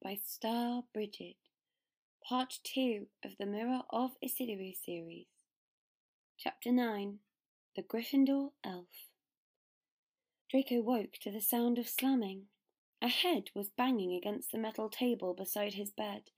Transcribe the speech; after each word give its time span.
By 0.00 0.20
Star 0.24 0.84
Bridget, 0.94 1.34
part 2.28 2.60
2 2.62 3.08
of 3.24 3.32
the 3.40 3.44
Mirror 3.44 3.80
of 3.90 4.12
Erised 4.22 4.84
series. 4.84 5.26
Chapter 6.38 6.70
9 6.70 7.18
The 7.74 7.82
Gryffindor 7.82 8.50
Elf. 8.62 9.10
Draco 10.48 10.80
woke 10.80 11.14
to 11.22 11.32
the 11.32 11.40
sound 11.40 11.76
of 11.78 11.88
slamming. 11.88 12.42
A 13.02 13.08
head 13.08 13.50
was 13.52 13.68
banging 13.68 14.14
against 14.14 14.52
the 14.52 14.58
metal 14.58 14.88
table 14.88 15.34
beside 15.34 15.74
his 15.74 15.90
bed 15.90 16.30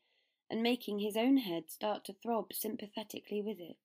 and 0.49 0.63
making 0.63 1.01
his 1.01 1.15
own 1.15 1.37
head 1.37 1.65
start 1.69 2.07
to 2.07 2.15
throb 2.15 2.55
sympathetically 2.55 3.43
with 3.43 3.61
it. 3.61 3.77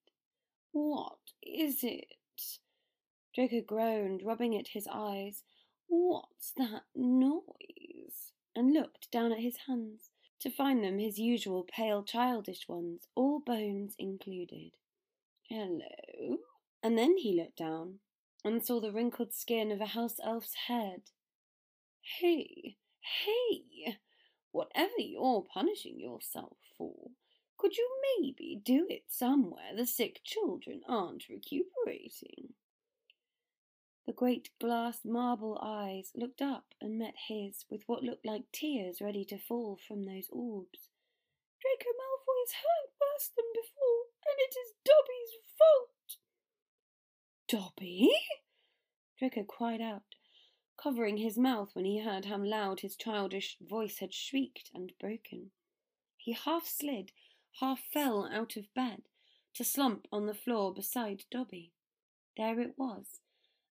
What 0.71 1.17
is 1.43 1.83
it? 1.83 2.15
Draco 3.35 3.59
groaned, 3.67 4.21
rubbing 4.23 4.57
at 4.57 4.69
his 4.69 4.87
eyes. 4.89 5.43
What's 5.87 6.53
that 6.55 6.83
noise? 6.95 7.88
And 8.55 8.73
looked 8.73 9.11
down 9.11 9.31
at 9.31 9.39
his 9.39 9.57
hands, 9.67 10.09
to 10.39 10.49
find 10.49 10.83
them 10.83 10.99
his 10.99 11.19
usual 11.19 11.65
pale 11.69 12.03
childish 12.03 12.67
ones, 12.67 13.07
all 13.15 13.39
bones 13.39 13.95
included. 13.99 14.71
Hello? 15.49 16.37
And 16.81 16.97
then 16.97 17.17
he 17.17 17.35
looked 17.35 17.57
down 17.57 17.99
and 18.43 18.65
saw 18.65 18.79
the 18.79 18.91
wrinkled 18.91 19.33
skin 19.33 19.71
of 19.71 19.81
a 19.81 19.87
house 19.87 20.15
elf's 20.23 20.53
head. 20.67 21.01
Hey, 22.19 22.77
hey! 23.25 23.97
Whatever 24.51 24.99
you're 24.99 25.45
punishing 25.53 25.99
yourself 25.99 26.57
for, 26.77 27.11
could 27.57 27.75
you 27.75 27.89
maybe 28.17 28.61
do 28.63 28.87
it 28.89 29.03
somewhere 29.09 29.75
the 29.75 29.85
sick 29.85 30.21
children 30.23 30.81
aren't 30.87 31.27
recuperating? 31.29 32.48
The 34.05 34.13
great 34.13 34.49
glass 34.59 35.05
marble 35.05 35.59
eyes 35.61 36.11
looked 36.15 36.41
up 36.41 36.73
and 36.81 36.97
met 36.97 37.15
his 37.27 37.65
with 37.69 37.83
what 37.85 38.03
looked 38.03 38.25
like 38.25 38.51
tears 38.51 39.01
ready 39.01 39.23
to 39.25 39.37
fall 39.37 39.77
from 39.87 40.03
those 40.03 40.29
orbs. 40.31 40.89
Draco 41.61 41.89
Malfoy 41.91 42.43
is 42.45 42.53
hurt 42.53 42.93
worse 42.99 43.29
than 43.35 43.45
before, 43.53 44.05
and 44.25 44.39
it 44.39 44.55
is 44.57 44.73
Dobby's 44.85 45.37
fault. 45.57 46.17
Dobby? 47.47 48.11
Draco 49.17 49.43
cried 49.43 49.81
out, 49.81 50.15
covering 50.77 51.17
his 51.17 51.37
mouth 51.37 51.71
when 51.73 51.85
he 51.85 51.99
heard 51.99 52.25
how 52.25 52.37
loud 52.37 52.79
his 52.79 52.95
childish 52.95 53.57
voice 53.61 53.99
had 53.99 54.13
shrieked 54.13 54.71
and 54.73 54.93
broken. 54.99 55.51
He 56.17 56.31
half 56.33 56.65
slid, 56.65 57.11
half 57.59 57.81
fell 57.91 58.29
out 58.31 58.55
of 58.55 58.73
bed, 58.73 59.03
to 59.55 59.63
slump 59.63 60.07
on 60.11 60.25
the 60.25 60.33
floor 60.33 60.73
beside 60.73 61.25
Dobby. 61.29 61.73
There 62.37 62.61
it 62.61 62.75
was, 62.77 63.19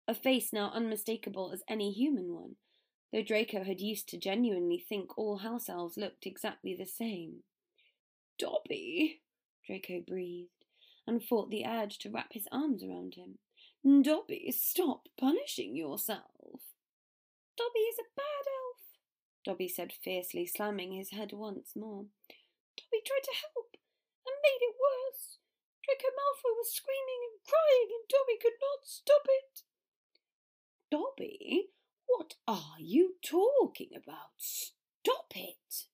a 0.09 0.14
face 0.14 0.55
now 0.55 0.70
unmistakable 0.75 1.51
as 1.53 1.62
any 1.69 1.92
human 1.92 2.33
one, 2.33 2.56
though 3.12 3.23
Draco 3.23 3.62
had 3.62 3.78
used 3.78 4.09
to 4.09 4.19
genuinely 4.19 4.78
think 4.89 5.17
all 5.19 5.39
house 5.39 5.69
elves 5.69 5.98
looked 5.98 6.25
exactly 6.25 6.75
the 6.75 6.87
same. 6.87 7.42
Dobby, 8.39 9.20
Draco 9.67 10.01
breathed, 10.01 10.64
and 11.06 11.23
fought 11.23 11.51
the 11.51 11.67
urge 11.67 11.98
to 11.98 12.11
wrap 12.11 12.33
his 12.33 12.48
arms 12.51 12.83
around 12.83 13.14
him. 13.14 13.39
Dobby, 14.03 14.51
stop 14.56 15.09
punishing 15.20 15.77
yourself. 15.77 16.64
Dobby 17.56 17.81
is 17.81 17.98
a 17.98 18.09
bad 18.17 18.45
elf, 18.48 18.83
Dobby 19.45 19.69
said 19.69 19.92
fiercely, 19.92 20.47
slamming 20.47 20.92
his 20.92 21.11
head 21.11 21.33
once 21.33 21.77
more. 21.77 22.06
Dobby 22.77 23.03
tried 23.05 23.25
to 23.25 23.41
help 23.45 23.77
and 24.25 24.36
made 24.42 24.62
it 24.64 24.77
worse. 24.77 25.39
Draco 25.85 26.08
Malfoy 26.08 26.57
was 26.57 26.73
screaming 26.73 27.20
and 27.29 27.40
crying, 27.45 27.89
and 27.92 28.08
Dobby 28.08 28.39
could 28.40 28.57
not 28.61 28.85
stop 28.85 29.27
it. 29.29 29.67
Dobby, 30.91 31.69
what 32.07 32.35
are 32.47 32.77
you 32.79 33.17
talking 33.23 33.91
about? 33.95 34.31
Stop 34.39 35.33
it! 35.35 35.87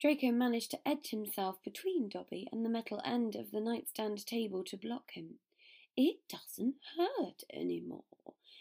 Draco 0.00 0.32
managed 0.32 0.70
to 0.72 0.88
edge 0.88 1.10
himself 1.10 1.62
between 1.64 2.10
Dobby 2.10 2.46
and 2.52 2.64
the 2.64 2.68
metal 2.68 3.00
end 3.04 3.36
of 3.36 3.50
the 3.50 3.60
nightstand 3.60 4.26
table 4.26 4.62
to 4.64 4.76
block 4.76 5.12
him. 5.12 5.38
It 5.96 6.16
doesn't 6.28 6.74
hurt 6.98 7.44
any 7.50 7.80
more. 7.80 8.04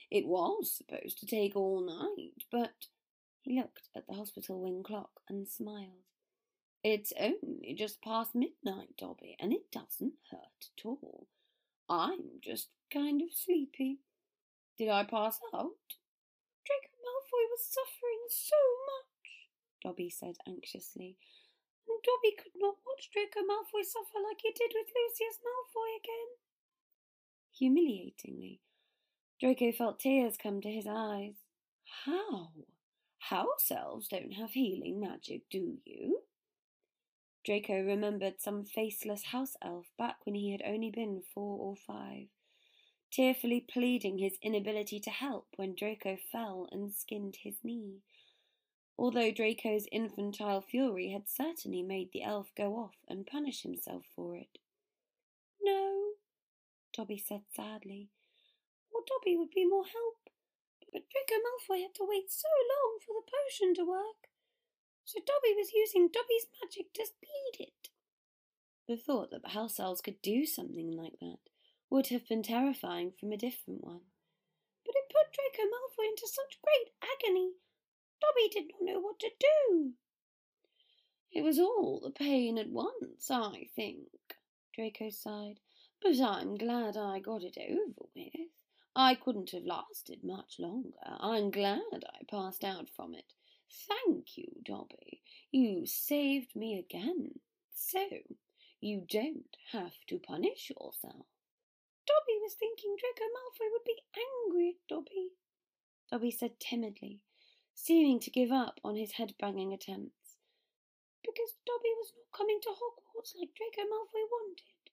It 0.09 0.25
was 0.25 0.71
supposed 0.71 1.19
to 1.19 1.25
take 1.25 1.55
all 1.55 1.81
night, 1.81 2.45
but 2.49 2.87
he 3.41 3.59
looked 3.59 3.89
at 3.95 4.07
the 4.07 4.13
hospital 4.13 4.61
wing 4.61 4.83
clock 4.83 5.19
and 5.27 5.47
smiled. 5.47 6.05
It's 6.83 7.11
only 7.19 7.75
just 7.77 8.01
past 8.01 8.35
midnight, 8.35 8.95
Dobby, 8.97 9.35
and 9.39 9.51
it 9.51 9.71
doesn't 9.71 10.13
hurt 10.31 10.69
at 10.77 10.85
all. 10.85 11.27
I'm 11.89 12.39
just 12.41 12.69
kind 12.91 13.21
of 13.21 13.29
sleepy. 13.33 13.99
Did 14.83 14.91
I 14.91 15.05
pass 15.05 15.39
out? 15.53 15.95
Draco 16.65 16.91
Malfoy 16.99 17.45
was 17.51 17.63
suffering 17.71 18.25
so 18.27 18.57
much, 18.91 19.47
Dobby 19.81 20.09
said 20.09 20.35
anxiously, 20.45 21.15
and 21.87 22.03
Dobby 22.03 22.35
could 22.35 22.51
not 22.57 22.75
watch 22.85 23.09
Draco 23.09 23.47
Malfoy 23.47 23.85
suffer 23.85 24.19
like 24.21 24.41
he 24.43 24.51
did 24.51 24.73
with 24.75 24.91
Lucius 24.93 25.39
Malfoy 25.39 25.95
again. 25.97 26.35
Humiliatingly, 27.57 28.59
Draco 29.39 29.71
felt 29.71 30.01
tears 30.01 30.35
come 30.35 30.59
to 30.59 30.69
his 30.69 30.85
eyes. 30.85 31.35
How? 32.03 32.49
House 33.19 33.71
elves 33.71 34.09
don't 34.09 34.33
have 34.33 34.51
healing 34.51 34.99
magic, 34.99 35.43
do 35.49 35.77
you? 35.85 36.23
Draco 37.45 37.79
remembered 37.79 38.41
some 38.41 38.65
faceless 38.65 39.23
house 39.27 39.55
elf 39.61 39.93
back 39.97 40.17
when 40.25 40.35
he 40.35 40.51
had 40.51 40.61
only 40.65 40.91
been 40.91 41.23
four 41.33 41.57
or 41.57 41.77
five 41.77 42.27
tearfully 43.13 43.61
pleading 43.61 44.17
his 44.17 44.39
inability 44.41 44.99
to 44.99 45.11
help 45.11 45.45
when 45.55 45.75
Draco 45.75 46.17
fell 46.31 46.67
and 46.71 46.91
skinned 46.91 47.37
his 47.43 47.55
knee. 47.63 47.99
Although 48.97 49.31
Draco's 49.31 49.85
infantile 49.91 50.61
fury 50.61 51.11
had 51.11 51.29
certainly 51.29 51.83
made 51.83 52.09
the 52.11 52.23
elf 52.23 52.51
go 52.57 52.75
off 52.75 52.95
and 53.07 53.27
punish 53.27 53.61
himself 53.61 54.03
for 54.15 54.35
it. 54.35 54.57
No, 55.61 56.13
Dobby 56.95 57.17
said 57.17 57.41
sadly, 57.55 58.09
or 58.91 59.01
Dobby 59.05 59.37
would 59.37 59.51
be 59.51 59.65
more 59.65 59.85
help. 59.85 60.29
But 60.91 61.03
Draco 61.09 61.41
Malfoy 61.41 61.81
had 61.81 61.95
to 61.95 62.07
wait 62.07 62.31
so 62.31 62.47
long 62.69 62.99
for 62.99 63.13
the 63.13 63.31
potion 63.31 63.73
to 63.75 63.89
work, 63.89 64.29
so 65.05 65.19
Dobby 65.19 65.55
was 65.55 65.73
using 65.73 66.07
Dobby's 66.07 66.47
magic 66.61 66.93
to 66.93 67.05
speed 67.05 67.67
it. 67.67 67.89
The 68.87 68.97
thought 68.97 69.31
that 69.31 69.51
house 69.51 69.79
elves 69.79 70.01
could 70.01 70.21
do 70.21 70.45
something 70.45 70.91
like 70.91 71.13
that 71.19 71.52
would 71.93 72.07
have 72.07 72.27
been 72.27 72.41
terrifying 72.41 73.11
from 73.19 73.31
a 73.31 73.37
different 73.37 73.83
one. 73.83 74.01
But 74.83 74.95
it 74.95 75.13
put 75.13 75.31
Draco 75.31 75.69
Malfoy 75.69 76.09
into 76.09 76.25
such 76.25 76.59
great 76.63 76.89
agony. 77.03 77.51
Dobby 78.19 78.49
did 78.51 78.71
not 78.71 78.81
know 78.81 78.99
what 78.99 79.19
to 79.19 79.29
do. 79.39 79.91
It 81.31 81.43
was 81.43 81.59
all 81.59 82.01
the 82.03 82.09
pain 82.09 82.57
at 82.57 82.71
once, 82.71 83.29
I 83.29 83.69
think, 83.75 84.07
Draco 84.73 85.11
sighed. 85.11 85.59
But 86.01 86.19
I'm 86.19 86.55
glad 86.55 86.97
I 86.97 87.19
got 87.19 87.43
it 87.43 87.59
over 87.59 88.09
with. 88.15 88.49
I 88.95 89.13
couldn't 89.13 89.51
have 89.51 89.63
lasted 89.63 90.23
much 90.23 90.55
longer. 90.57 90.97
I'm 91.05 91.51
glad 91.51 91.79
I 91.93 92.25
passed 92.27 92.63
out 92.63 92.89
from 92.95 93.13
it. 93.13 93.33
Thank 93.87 94.35
you, 94.35 94.47
Dobby. 94.65 95.21
You 95.51 95.85
saved 95.85 96.55
me 96.55 96.79
again. 96.79 97.39
So, 97.71 98.03
you 98.81 99.05
don't 99.07 99.57
have 99.71 99.93
to 100.07 100.17
punish 100.17 100.71
yourself. 100.71 101.27
Dobby 102.05 102.37
was 102.41 102.53
thinking 102.53 102.95
Draco 102.99 103.29
Malfoy 103.31 103.71
would 103.71 103.85
be 103.85 104.03
angry 104.15 104.75
at 104.75 104.87
Dobby. 104.87 105.31
Dobby 106.11 106.31
said 106.31 106.59
timidly, 106.59 107.21
seeming 107.73 108.19
to 108.19 108.31
give 108.31 108.51
up 108.51 108.79
on 108.83 108.95
his 108.95 109.13
head-banging 109.13 109.73
attempts. 109.73 110.37
Because 111.23 111.55
Dobby 111.65 111.93
was 111.95 112.11
not 112.15 112.37
coming 112.37 112.59
to 112.61 112.69
Hogwarts 112.69 113.33
like 113.39 113.55
Draco 113.55 113.87
Malfoy 113.87 114.27
wanted. 114.29 114.91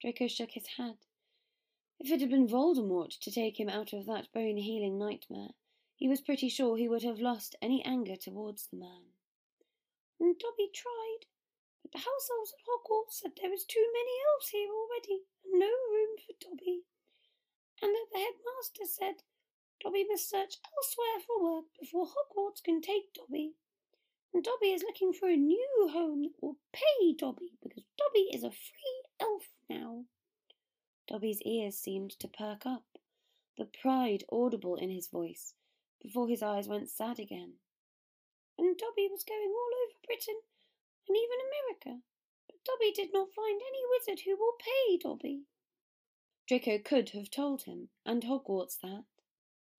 Draco 0.00 0.26
shook 0.28 0.52
his 0.52 0.66
head. 0.76 0.96
If 2.00 2.10
it 2.10 2.20
had 2.20 2.30
been 2.30 2.48
Voldemort 2.48 3.18
to 3.20 3.30
take 3.30 3.60
him 3.60 3.68
out 3.68 3.92
of 3.92 4.06
that 4.06 4.32
bone-healing 4.32 4.98
nightmare, 4.98 5.54
he 5.96 6.08
was 6.08 6.20
pretty 6.20 6.48
sure 6.48 6.76
he 6.76 6.88
would 6.88 7.04
have 7.04 7.20
lost 7.20 7.54
any 7.62 7.84
anger 7.84 8.16
towards 8.16 8.66
the 8.66 8.76
man. 8.76 9.14
And 10.18 10.38
Dobby 10.38 10.70
tried, 10.74 11.26
but 11.82 11.92
the 11.92 11.98
house 11.98 12.28
elves 12.32 12.52
at 12.52 12.64
Hogwarts 12.66 13.20
said 13.20 13.32
there 13.36 13.50
was 13.50 13.64
too 13.64 13.86
many 13.92 14.12
elves 14.34 14.48
here 14.48 14.68
already, 14.68 15.22
and 15.44 15.60
no 15.60 15.70
for 16.18 16.34
Dobby. 16.40 16.82
And 17.82 17.92
that 17.92 18.06
the 18.12 18.18
headmaster 18.18 18.86
said 18.86 19.22
Dobby 19.82 20.04
must 20.08 20.30
search 20.30 20.56
elsewhere 20.64 21.20
for 21.26 21.42
work 21.42 21.64
before 21.78 22.06
Hogwarts 22.06 22.62
can 22.62 22.80
take 22.80 23.12
Dobby. 23.14 23.54
And 24.32 24.42
Dobby 24.42 24.72
is 24.72 24.82
looking 24.82 25.12
for 25.12 25.28
a 25.28 25.36
new 25.36 25.90
home 25.92 26.22
that 26.22 26.42
will 26.42 26.56
pay 26.72 27.14
Dobby, 27.16 27.52
because 27.62 27.84
Dobby 27.96 28.30
is 28.34 28.42
a 28.42 28.50
free 28.50 29.02
elf 29.20 29.44
now. 29.70 30.04
Dobby's 31.06 31.42
ears 31.42 31.76
seemed 31.76 32.10
to 32.18 32.28
perk 32.28 32.66
up, 32.66 32.84
the 33.56 33.68
pride 33.80 34.24
audible 34.32 34.74
in 34.76 34.90
his 34.90 35.08
voice, 35.08 35.54
before 36.00 36.28
his 36.28 36.42
eyes 36.42 36.66
went 36.66 36.88
sad 36.88 37.18
again. 37.18 37.54
And 38.58 38.76
Dobby 38.76 39.08
was 39.10 39.22
going 39.22 39.52
all 39.52 39.72
over 39.84 40.06
Britain 40.06 40.40
and 41.08 41.16
even 41.16 41.38
America. 41.46 42.02
But 42.46 42.64
Dobby 42.64 42.92
did 42.94 43.12
not 43.12 43.34
find 43.34 43.60
any 43.60 43.82
wizard 43.90 44.22
who 44.24 44.36
will 44.36 44.56
pay 44.58 44.96
Dobby. 44.96 45.42
Draco 46.46 46.78
could 46.78 47.10
have 47.10 47.30
told 47.30 47.62
him 47.62 47.88
and 48.04 48.22
Hogwarts 48.22 48.78
that. 48.80 49.04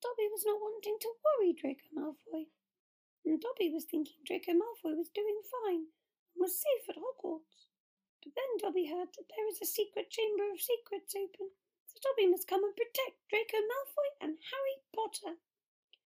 Dobby 0.02 0.28
was 0.30 0.44
not 0.46 0.60
wanting 0.60 0.98
to 1.00 1.14
worry 1.24 1.54
Draco 1.54 1.88
Malfoy. 1.94 2.48
And 3.26 3.42
Dobby 3.42 3.70
was 3.70 3.86
thinking 3.86 4.18
Draco 4.26 4.54
Malfoy 4.54 4.96
was 4.96 5.10
doing 5.10 5.42
fine 5.46 5.90
and 6.34 6.38
was 6.38 6.60
safe 6.60 6.90
at 6.90 6.98
Hogwarts. 6.98 7.70
But 8.24 8.34
then 8.36 8.58
Dobby 8.58 8.86
heard 8.86 9.10
that 9.18 9.30
there 9.30 9.48
is 9.48 9.62
a 9.62 9.66
secret 9.66 10.10
chamber 10.10 10.52
of 10.52 10.62
secrets 10.62 11.16
open, 11.16 11.50
so 11.88 12.00
Dobby 12.02 12.28
must 12.30 12.48
come 12.48 12.64
and 12.64 12.76
protect 12.76 13.18
Draco 13.30 13.58
Malfoy 13.58 14.10
and 14.22 14.38
Harry 14.52 14.78
Potter. 14.94 15.38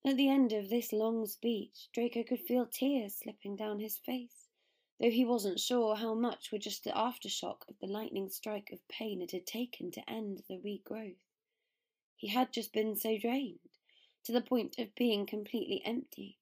At 0.04 0.16
the 0.16 0.28
end 0.28 0.52
of 0.52 0.70
this 0.70 0.93
long 0.93 1.26
speech, 1.26 1.88
Draco 1.93 2.22
could 2.22 2.40
feel 2.40 2.66
tears 2.66 3.16
slipping 3.16 3.56
down 3.56 3.81
his 3.81 3.96
face, 3.96 4.38
though 5.00 5.11
he 5.11 5.25
wasn't 5.25 5.61
sure 5.61 5.97
how 5.97 6.15
much 6.15 6.50
were 6.50 6.59
just 6.59 6.85
the 6.85 6.91
aftershock 6.91 7.69
of 7.69 7.79
the 7.81 7.87
lightning 7.87 8.29
strike 8.29 8.71
of 8.73 8.89
pain 8.89 9.23
it 9.23 9.31
had 9.31 9.47
taken 9.47 9.91
to 9.93 10.11
end 10.11 10.43
the 10.49 10.56
regrowth. 10.56 11.15
He 12.17 12.29
had 12.29 12.53
just 12.53 12.73
been 12.73 12.97
so 12.97 13.17
drained, 13.17 13.59
to 14.25 14.33
the 14.33 14.41
point 14.41 14.77
of 14.79 14.95
being 14.97 15.25
completely 15.25 15.81
empty. 15.85 16.39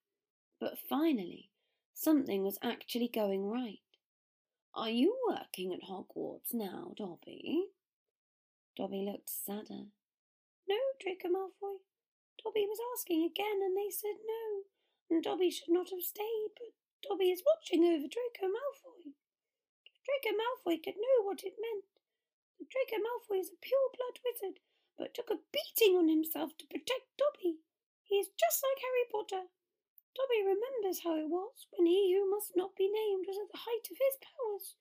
But 0.58 0.78
finally, 0.78 1.50
something 1.92 2.42
was 2.42 2.58
actually 2.62 3.08
going 3.08 3.46
right. 3.46 3.80
Are 4.74 4.90
you 4.90 5.16
working 5.28 5.72
at 5.74 5.88
Hogwarts 5.88 6.52
now, 6.52 6.92
Dobby? 6.96 7.66
Dobby 8.76 9.02
looked 9.02 9.28
sadder. 9.28 9.86
No, 10.68 10.76
Draco 11.00 11.28
Malfoy. 11.28 11.78
Dobby 12.42 12.66
was 12.66 12.78
asking 12.94 13.24
again, 13.24 13.60
and 13.62 13.76
they 13.76 13.90
said 13.90 14.16
no, 14.26 14.62
and 15.10 15.22
Dobby 15.22 15.50
should 15.50 15.68
not 15.68 15.90
have 15.90 16.02
stayed, 16.02 16.50
but 16.54 16.72
Dobby 17.02 17.30
is 17.30 17.44
watching 17.44 17.84
over 17.84 18.08
Draco 18.08 18.48
Malfoy. 18.48 19.12
If 19.84 20.00
Draco 20.04 20.36
Malfoy 20.36 20.82
could 20.82 20.96
know 20.96 21.22
what 21.22 21.44
it 21.44 21.60
meant, 21.60 21.84
Draco 22.56 22.96
Malfoy 22.96 23.40
is 23.40 23.52
a 23.52 23.60
pure 23.60 23.90
blood 23.92 24.18
wizard, 24.24 24.60
but 24.96 25.12
took 25.12 25.30
a 25.30 25.44
beating 25.52 25.96
on 25.96 26.08
himself 26.08 26.56
to 26.56 26.66
protect 26.66 27.16
Dobby. 27.18 27.60
He 28.02 28.16
is 28.16 28.30
just 28.40 28.62
like 28.64 28.80
Harry 28.80 29.06
Potter. 29.12 29.48
Dobby 30.16 30.40
remembers 30.40 31.04
how 31.04 31.14
it 31.16 31.28
was 31.28 31.68
when 31.70 31.86
he 31.86 32.14
who 32.14 32.24
must 32.30 32.56
not 32.56 32.74
be 32.74 32.88
named 32.88 33.26
was 33.28 33.36
at 33.36 33.52
the 33.52 33.64
height 33.68 33.86
of 33.90 34.00
his 34.00 34.16
powers. 34.16 34.76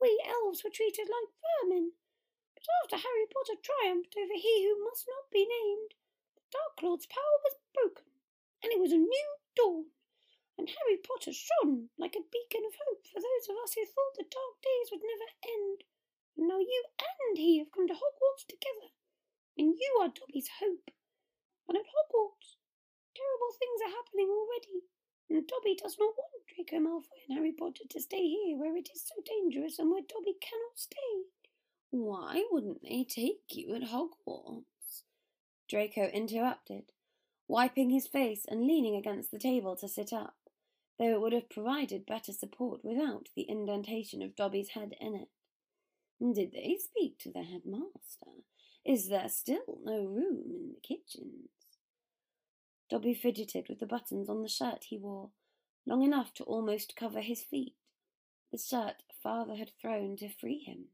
We 0.00 0.16
elves 0.24 0.64
were 0.64 0.70
treated 0.72 1.12
like 1.12 1.36
vermin. 1.44 1.92
But 2.54 2.64
after 2.82 2.96
Harry 2.96 3.26
Potter 3.28 3.60
triumphed 3.60 4.16
over 4.16 4.34
he 4.34 4.64
who 4.64 4.82
must 4.82 5.06
not 5.06 5.30
be 5.30 5.44
named, 5.44 5.94
the 6.36 6.42
Dark 6.50 6.82
Lord's 6.82 7.06
power 7.06 7.38
was 7.44 7.60
broken, 7.74 8.10
and 8.62 8.72
it 8.72 8.80
was 8.80 8.92
a 8.92 8.98
new 8.98 9.28
dawn, 9.54 9.92
and 10.60 10.68
Harry 10.68 11.00
Potter 11.00 11.32
shone 11.32 11.88
like 11.96 12.12
a 12.12 12.28
beacon 12.28 12.68
of 12.68 12.76
hope 12.76 13.08
for 13.08 13.16
those 13.16 13.48
of 13.48 13.56
us 13.64 13.72
who 13.72 13.88
thought 13.88 14.20
the 14.20 14.28
dark 14.28 14.60
days 14.60 14.92
would 14.92 15.00
never 15.00 15.28
end. 15.40 15.88
And 16.36 16.52
now 16.52 16.60
you 16.60 16.84
and 17.00 17.40
he 17.40 17.56
have 17.64 17.72
come 17.72 17.88
to 17.88 17.96
Hogwarts 17.96 18.44
together, 18.44 18.92
and 19.56 19.72
you 19.72 19.90
are 20.04 20.12
Dobby's 20.12 20.60
hope. 20.60 20.92
And 21.64 21.80
at 21.80 21.88
Hogwarts, 21.88 22.60
terrible 23.16 23.52
things 23.56 23.80
are 23.88 23.96
happening 23.96 24.28
already, 24.28 24.84
and 25.32 25.48
Dobby 25.48 25.80
does 25.80 25.96
not 25.96 26.12
want 26.12 26.44
Draco 26.44 26.76
Malfoy 26.76 27.24
and 27.24 27.40
Harry 27.40 27.56
Potter 27.56 27.88
to 27.88 28.00
stay 28.00 28.28
here 28.28 28.58
where 28.60 28.76
it 28.76 28.92
is 28.92 29.00
so 29.00 29.16
dangerous 29.24 29.78
and 29.78 29.88
where 29.88 30.04
Dobby 30.04 30.36
cannot 30.44 30.76
stay. 30.76 31.32
Why 31.88 32.44
wouldn't 32.52 32.82
they 32.82 33.08
take 33.08 33.48
you 33.48 33.74
at 33.74 33.88
Hogwarts? 33.88 35.08
Draco 35.68 36.08
interrupted, 36.12 36.92
wiping 37.48 37.90
his 37.90 38.06
face 38.06 38.44
and 38.48 38.66
leaning 38.66 38.96
against 38.96 39.30
the 39.30 39.38
table 39.38 39.76
to 39.76 39.88
sit 39.88 40.12
up, 40.12 40.34
though 41.00 41.14
it 41.14 41.20
would 41.22 41.32
have 41.32 41.48
provided 41.48 42.04
better 42.04 42.30
support 42.30 42.84
without 42.84 43.30
the 43.34 43.48
indentation 43.48 44.20
of 44.20 44.36
Dobby's 44.36 44.70
head 44.70 44.92
in 45.00 45.14
it. 45.14 45.28
Did 46.20 46.52
they 46.52 46.76
speak 46.78 47.18
to 47.20 47.32
the 47.32 47.42
headmaster? 47.42 48.44
Is 48.84 49.08
there 49.08 49.30
still 49.30 49.78
no 49.82 50.04
room 50.04 50.42
in 50.50 50.74
the 50.74 50.80
kitchens? 50.86 51.48
Dobby 52.90 53.14
fidgeted 53.14 53.66
with 53.68 53.78
the 53.78 53.86
buttons 53.86 54.28
on 54.28 54.42
the 54.42 54.48
shirt 54.48 54.84
he 54.88 54.98
wore, 54.98 55.30
long 55.86 56.02
enough 56.02 56.34
to 56.34 56.44
almost 56.44 56.96
cover 56.96 57.22
his 57.22 57.42
feet, 57.42 57.76
the 58.52 58.58
shirt 58.58 59.02
father 59.22 59.54
had 59.54 59.70
thrown 59.80 60.16
to 60.16 60.28
free 60.28 60.58
him. 60.58 60.88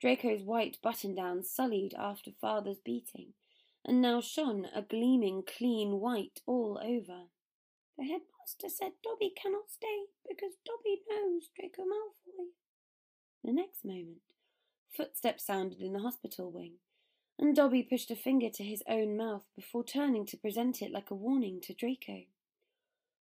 Draco's 0.00 0.42
white 0.42 0.78
button 0.82 1.14
down 1.14 1.44
sullied 1.44 1.94
after 1.96 2.32
father's 2.40 2.80
beating 2.84 3.34
and 3.84 4.02
now 4.02 4.20
shone 4.20 4.66
a 4.74 4.82
gleaming 4.82 5.44
clean 5.46 6.00
white 6.00 6.40
all 6.46 6.80
over. 6.82 7.28
The 7.96 8.04
headmaster 8.04 8.33
said 8.48 8.92
Dobby 9.02 9.32
cannot 9.34 9.70
stay 9.70 10.06
because 10.28 10.52
Dobby 10.64 11.02
knows 11.08 11.48
Draco 11.54 11.82
Malfoy. 11.82 12.48
The 13.42 13.52
next 13.52 13.84
moment, 13.84 14.22
footsteps 14.96 15.44
sounded 15.46 15.80
in 15.80 15.92
the 15.92 16.00
hospital 16.00 16.50
wing, 16.50 16.74
and 17.38 17.54
Dobby 17.54 17.82
pushed 17.82 18.10
a 18.10 18.16
finger 18.16 18.48
to 18.50 18.62
his 18.62 18.82
own 18.88 19.16
mouth 19.16 19.44
before 19.56 19.84
turning 19.84 20.26
to 20.26 20.36
present 20.36 20.82
it 20.82 20.92
like 20.92 21.10
a 21.10 21.14
warning 21.14 21.60
to 21.62 21.74
Draco. 21.74 22.22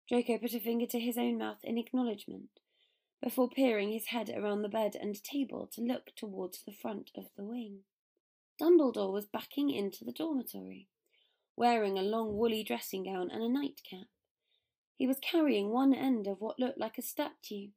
Draco 0.07 0.37
put 0.37 0.53
a 0.53 0.59
finger 0.59 0.85
to 0.87 0.99
his 0.99 1.17
own 1.17 1.37
mouth 1.37 1.59
in 1.63 1.77
acknowledgement, 1.77 2.59
before 3.23 3.49
peering 3.49 3.91
his 3.91 4.07
head 4.07 4.29
around 4.35 4.61
the 4.61 4.69
bed 4.69 4.95
and 4.99 5.23
table 5.23 5.69
to 5.73 5.81
look 5.81 6.15
towards 6.15 6.63
the 6.63 6.73
front 6.73 7.11
of 7.15 7.25
the 7.37 7.43
wing. 7.43 7.79
Dumbledore 8.59 9.13
was 9.13 9.25
backing 9.25 9.69
into 9.69 10.03
the 10.03 10.11
dormitory, 10.11 10.87
wearing 11.55 11.97
a 11.97 12.03
long 12.03 12.35
woolly 12.35 12.63
dressing 12.63 13.03
gown 13.03 13.29
and 13.31 13.43
a 13.43 13.49
nightcap. 13.49 14.07
He 15.01 15.07
was 15.07 15.17
carrying 15.19 15.69
one 15.69 15.95
end 15.95 16.27
of 16.27 16.41
what 16.41 16.59
looked 16.59 16.77
like 16.77 16.99
a 16.99 17.01
statue, 17.01 17.69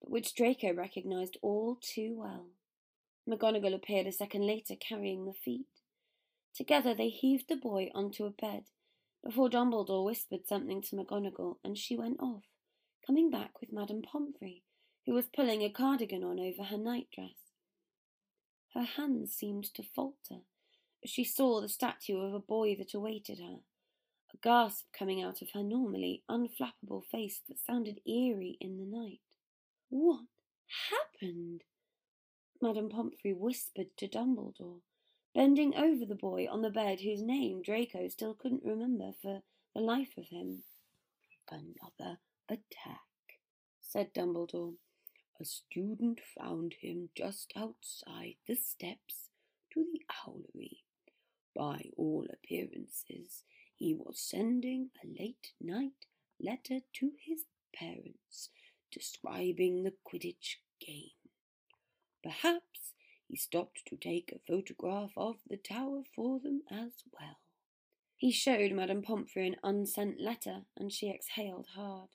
but 0.00 0.12
which 0.12 0.32
Draco 0.32 0.72
recognised 0.72 1.36
all 1.42 1.76
too 1.80 2.14
well. 2.16 2.50
McGonagall 3.28 3.74
appeared 3.74 4.06
a 4.06 4.12
second 4.12 4.46
later 4.46 4.76
carrying 4.76 5.24
the 5.24 5.32
feet. 5.32 5.66
Together 6.54 6.94
they 6.94 7.08
heaved 7.08 7.48
the 7.48 7.56
boy 7.56 7.90
onto 7.96 8.26
a 8.26 8.30
bed, 8.30 8.66
before 9.24 9.50
Dumbledore 9.50 10.04
whispered 10.04 10.46
something 10.46 10.80
to 10.82 10.94
McGonagall 10.94 11.56
and 11.64 11.76
she 11.76 11.96
went 11.96 12.20
off, 12.20 12.44
coming 13.04 13.28
back 13.28 13.60
with 13.60 13.72
Madame 13.72 14.02
Pomfrey, 14.02 14.62
who 15.04 15.14
was 15.14 15.26
pulling 15.26 15.64
a 15.64 15.70
cardigan 15.70 16.22
on 16.22 16.38
over 16.38 16.62
her 16.62 16.78
nightdress. 16.78 17.40
Her 18.74 18.84
hands 18.84 19.34
seemed 19.34 19.64
to 19.74 19.82
falter 19.82 20.42
as 21.02 21.10
she 21.10 21.24
saw 21.24 21.60
the 21.60 21.68
statue 21.68 22.20
of 22.20 22.34
a 22.34 22.38
boy 22.38 22.76
that 22.76 22.94
awaited 22.94 23.40
her, 23.40 23.62
a 24.32 24.36
gasp 24.38 24.86
coming 24.92 25.22
out 25.22 25.42
of 25.42 25.50
her 25.54 25.62
normally 25.62 26.22
unflappable 26.28 27.04
face 27.04 27.40
that 27.48 27.58
sounded 27.58 28.00
eerie 28.06 28.58
in 28.60 28.78
the 28.78 28.84
night. 28.84 29.20
What 29.88 30.24
happened? 30.90 31.62
Madame 32.60 32.88
Pomfrey 32.88 33.32
whispered 33.32 33.96
to 33.96 34.08
Dumbledore, 34.08 34.80
bending 35.34 35.76
over 35.76 36.04
the 36.04 36.14
boy 36.14 36.46
on 36.50 36.62
the 36.62 36.70
bed 36.70 37.00
whose 37.00 37.22
name 37.22 37.62
Draco 37.62 38.08
still 38.08 38.34
couldn't 38.34 38.64
remember 38.64 39.12
for 39.22 39.42
the 39.74 39.80
life 39.80 40.16
of 40.18 40.26
him. 40.26 40.64
Another 41.50 42.18
attack, 42.48 43.00
said 43.80 44.12
Dumbledore. 44.12 44.74
A 45.40 45.44
student 45.44 46.20
found 46.36 46.74
him 46.80 47.10
just 47.14 47.52
outside 47.56 48.34
the 48.48 48.56
steps 48.56 49.30
to 49.72 49.86
the 49.92 50.02
owlery. 50.26 50.78
By 51.54 51.90
all 51.96 52.26
appearances, 52.32 53.44
he 53.78 53.94
was 53.94 54.20
sending 54.20 54.90
a 55.02 55.06
late 55.06 55.52
night 55.60 56.06
letter 56.40 56.80
to 56.92 57.12
his 57.24 57.44
parents 57.74 58.50
describing 58.92 59.82
the 59.82 59.92
Quidditch 60.04 60.56
game. 60.84 61.10
Perhaps 62.22 62.94
he 63.28 63.36
stopped 63.36 63.82
to 63.86 63.96
take 63.96 64.32
a 64.32 64.52
photograph 64.52 65.12
of 65.16 65.36
the 65.48 65.56
tower 65.56 66.02
for 66.14 66.40
them 66.40 66.62
as 66.70 66.92
well. 67.18 67.38
He 68.16 68.32
showed 68.32 68.72
Madame 68.72 69.02
Pomfrey 69.02 69.46
an 69.46 69.56
unsent 69.62 70.20
letter, 70.20 70.62
and 70.76 70.92
she 70.92 71.08
exhaled 71.08 71.68
hard. 71.76 72.08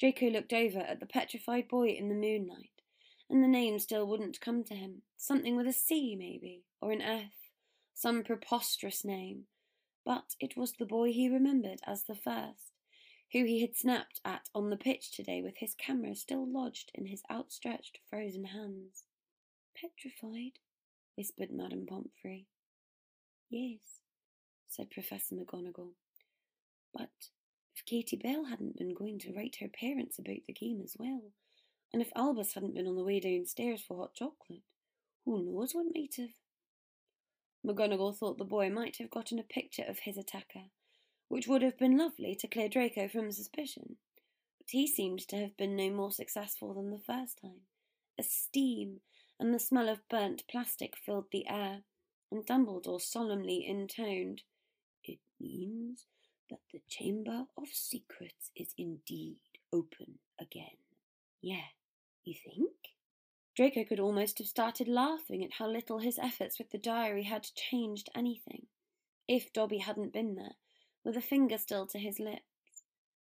Draco 0.00 0.28
looked 0.28 0.52
over 0.52 0.80
at 0.80 0.98
the 0.98 1.06
petrified 1.06 1.68
boy 1.68 1.90
in 1.90 2.08
the 2.08 2.16
moonlight, 2.16 2.82
and 3.30 3.42
the 3.42 3.48
name 3.48 3.78
still 3.78 4.08
wouldn't 4.08 4.40
come 4.40 4.64
to 4.64 4.74
him. 4.74 5.02
Something 5.16 5.56
with 5.56 5.68
a 5.68 5.72
C, 5.72 6.16
maybe, 6.18 6.64
or 6.80 6.90
an 6.90 7.00
F, 7.00 7.30
some 7.94 8.24
preposterous 8.24 9.04
name. 9.04 9.44
But 10.04 10.34
it 10.38 10.56
was 10.56 10.72
the 10.72 10.86
boy 10.86 11.12
he 11.12 11.28
remembered 11.28 11.80
as 11.86 12.04
the 12.04 12.14
first, 12.14 12.72
who 13.32 13.44
he 13.44 13.62
had 13.62 13.76
snapped 13.76 14.20
at 14.24 14.48
on 14.54 14.70
the 14.70 14.76
pitch 14.76 15.10
today 15.10 15.42
with 15.42 15.56
his 15.58 15.74
camera 15.74 16.14
still 16.14 16.46
lodged 16.46 16.90
in 16.94 17.06
his 17.06 17.22
outstretched 17.30 17.98
frozen 18.08 18.44
hands. 18.44 19.04
Petrified, 19.74 20.58
whispered 21.16 21.50
Madame 21.50 21.86
Pomfrey. 21.86 22.46
Yes, 23.50 24.00
said 24.68 24.90
Professor 24.90 25.34
McGonagall. 25.34 25.92
But 26.92 27.30
if 27.74 27.84
Katie 27.84 28.16
Bell 28.16 28.44
hadn't 28.44 28.76
been 28.76 28.94
going 28.94 29.18
to 29.20 29.32
write 29.32 29.56
her 29.60 29.68
parents 29.68 30.18
about 30.18 30.44
the 30.46 30.52
game 30.52 30.80
as 30.82 30.96
well, 30.98 31.32
and 31.92 32.02
if 32.02 32.12
Albus 32.14 32.54
hadn't 32.54 32.74
been 32.74 32.86
on 32.86 32.96
the 32.96 33.04
way 33.04 33.20
downstairs 33.20 33.80
for 33.80 33.96
hot 33.96 34.14
chocolate, 34.14 34.62
who 35.24 35.44
knows 35.44 35.74
what 35.74 35.86
might 35.94 36.14
have? 36.18 36.34
McGonagall 37.64 38.16
thought 38.16 38.38
the 38.38 38.44
boy 38.44 38.68
might 38.68 38.98
have 38.98 39.10
gotten 39.10 39.38
a 39.38 39.44
picture 39.44 39.84
of 39.88 40.00
his 40.00 40.18
attacker, 40.18 40.64
which 41.28 41.46
would 41.46 41.62
have 41.62 41.78
been 41.78 41.96
lovely 41.96 42.34
to 42.36 42.48
clear 42.48 42.68
Draco 42.68 43.08
from 43.08 43.30
suspicion. 43.32 43.96
But 44.58 44.66
he 44.70 44.86
seemed 44.86 45.20
to 45.28 45.36
have 45.36 45.56
been 45.56 45.76
no 45.76 45.90
more 45.90 46.12
successful 46.12 46.74
than 46.74 46.90
the 46.90 46.98
first 46.98 47.40
time. 47.40 47.62
A 48.18 48.22
steam 48.22 49.00
and 49.40 49.52
the 49.52 49.58
smell 49.58 49.88
of 49.88 50.08
burnt 50.08 50.44
plastic 50.48 50.94
filled 50.96 51.26
the 51.32 51.48
air, 51.48 51.82
and 52.30 52.46
Dumbledore 52.46 53.00
solemnly 53.00 53.64
intoned, 53.66 54.42
It 55.02 55.18
means 55.40 56.06
that 56.50 56.60
the 56.72 56.80
Chamber 56.88 57.46
of 57.56 57.68
Secrets 57.72 58.50
is 58.54 58.74
indeed 58.78 59.38
open 59.72 60.18
again. 60.40 60.76
Yeah, 61.40 61.68
you 62.24 62.34
think? 62.34 62.93
Draco 63.54 63.84
could 63.84 64.00
almost 64.00 64.38
have 64.38 64.48
started 64.48 64.88
laughing 64.88 65.44
at 65.44 65.52
how 65.52 65.68
little 65.68 65.98
his 65.98 66.18
efforts 66.18 66.58
with 66.58 66.70
the 66.70 66.78
diary 66.78 67.22
had 67.22 67.46
changed 67.54 68.08
anything, 68.14 68.66
if 69.28 69.52
Dobby 69.52 69.78
hadn't 69.78 70.12
been 70.12 70.34
there, 70.34 70.56
with 71.04 71.16
a 71.16 71.20
finger 71.20 71.56
still 71.58 71.86
to 71.86 71.98
his 71.98 72.18
lips. 72.18 72.42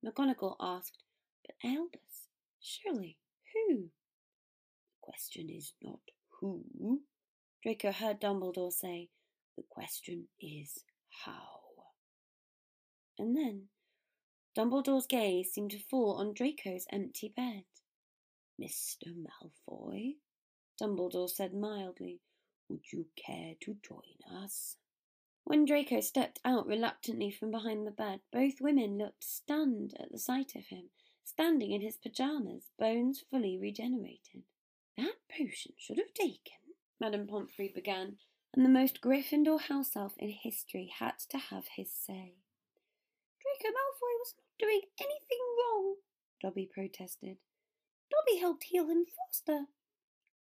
McGonagall 0.05 0.57
asked, 0.61 1.03
But 1.45 1.57
Albus, 1.69 2.29
surely, 2.61 3.19
who? 3.53 3.75
The 3.77 5.01
question 5.01 5.51
is 5.51 5.73
not 5.83 6.01
who, 6.41 7.03
Draco 7.63 7.91
heard 7.93 8.21
Dumbledore 8.21 8.73
say. 8.73 9.09
The 9.57 9.65
question 9.69 10.29
is 10.41 10.85
how. 11.25 11.61
And 13.19 13.37
then 13.37 13.69
Dumbledore's 14.57 15.07
gaze 15.07 15.53
seemed 15.53 15.71
to 15.73 15.79
fall 15.79 16.17
on 16.17 16.35
Draco's 16.35 16.87
empty 16.91 17.33
bed. 17.35 17.65
Mr. 18.61 19.13
Malfoy, 19.15 20.15
Dumbledore 20.81 21.29
said 21.29 21.55
mildly, 21.55 22.21
would 22.69 22.93
you 22.93 23.07
care 23.17 23.55
to 23.61 23.77
join 23.83 24.41
us? 24.41 24.77
When 25.45 25.65
Draco 25.65 26.01
stepped 26.01 26.41
out 26.45 26.67
reluctantly 26.67 27.31
from 27.31 27.51
behind 27.51 27.87
the 27.87 27.91
bed, 27.91 28.21
both 28.33 28.61
women 28.61 28.97
looked 28.97 29.25
stunned 29.25 29.95
at 30.01 30.11
the 30.11 30.19
sight 30.19 30.55
of 30.55 30.67
him, 30.67 30.91
standing 31.25 31.73
in 31.73 31.83
his 31.83 31.97
pyjamas, 31.97 32.71
bones 32.79 33.25
fully 33.31 33.59
regenerated. 33.59 34.45
That 34.97 35.17
potion 35.29 35.73
should 35.77 35.99
have 35.99 36.15
taken, 36.15 36.77
Madame 37.01 37.27
Pomfrey 37.27 37.73
began, 37.75 38.19
and 38.55 38.65
the 38.65 38.71
most 38.71 39.01
Gryffindor 39.01 39.61
house 39.63 39.97
elf 39.97 40.15
in 40.17 40.31
history 40.31 40.93
had 40.99 41.19
to 41.31 41.39
have 41.39 41.67
his 41.77 41.93
say. 41.93 42.37
Draco 43.43 43.75
Malfoy 43.75 44.15
was 44.21 44.35
not 44.37 44.59
doing 44.59 44.81
anything 45.01 45.39
wrong, 45.59 45.97
Dobby 46.41 46.71
protested. 46.73 47.39
Dobby 48.15 48.41
helped 48.41 48.65
heal 48.65 48.89
him 48.89 49.05
faster. 49.05 49.67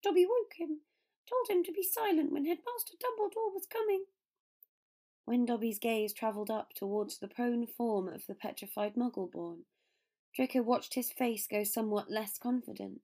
Dobby 0.02 0.26
woke 0.26 0.54
him, 0.56 0.80
told 1.28 1.48
him 1.48 1.62
to 1.64 1.72
be 1.72 1.82
silent 1.82 2.32
when 2.32 2.44
Headmaster 2.44 2.94
Dumbledore 2.98 3.52
was 3.54 3.66
coming. 3.70 4.04
When 5.24 5.46
Dobby's 5.46 5.78
gaze 5.78 6.12
travelled 6.12 6.50
up 6.50 6.72
towards 6.74 7.18
the 7.18 7.28
prone 7.28 7.66
form 7.66 8.08
of 8.08 8.26
the 8.26 8.34
petrified 8.34 8.96
Muggleborn, 8.96 9.60
Draco 10.34 10.62
watched 10.62 10.94
his 10.94 11.12
face 11.12 11.46
go 11.46 11.62
somewhat 11.62 12.10
less 12.10 12.38
confident, 12.38 13.02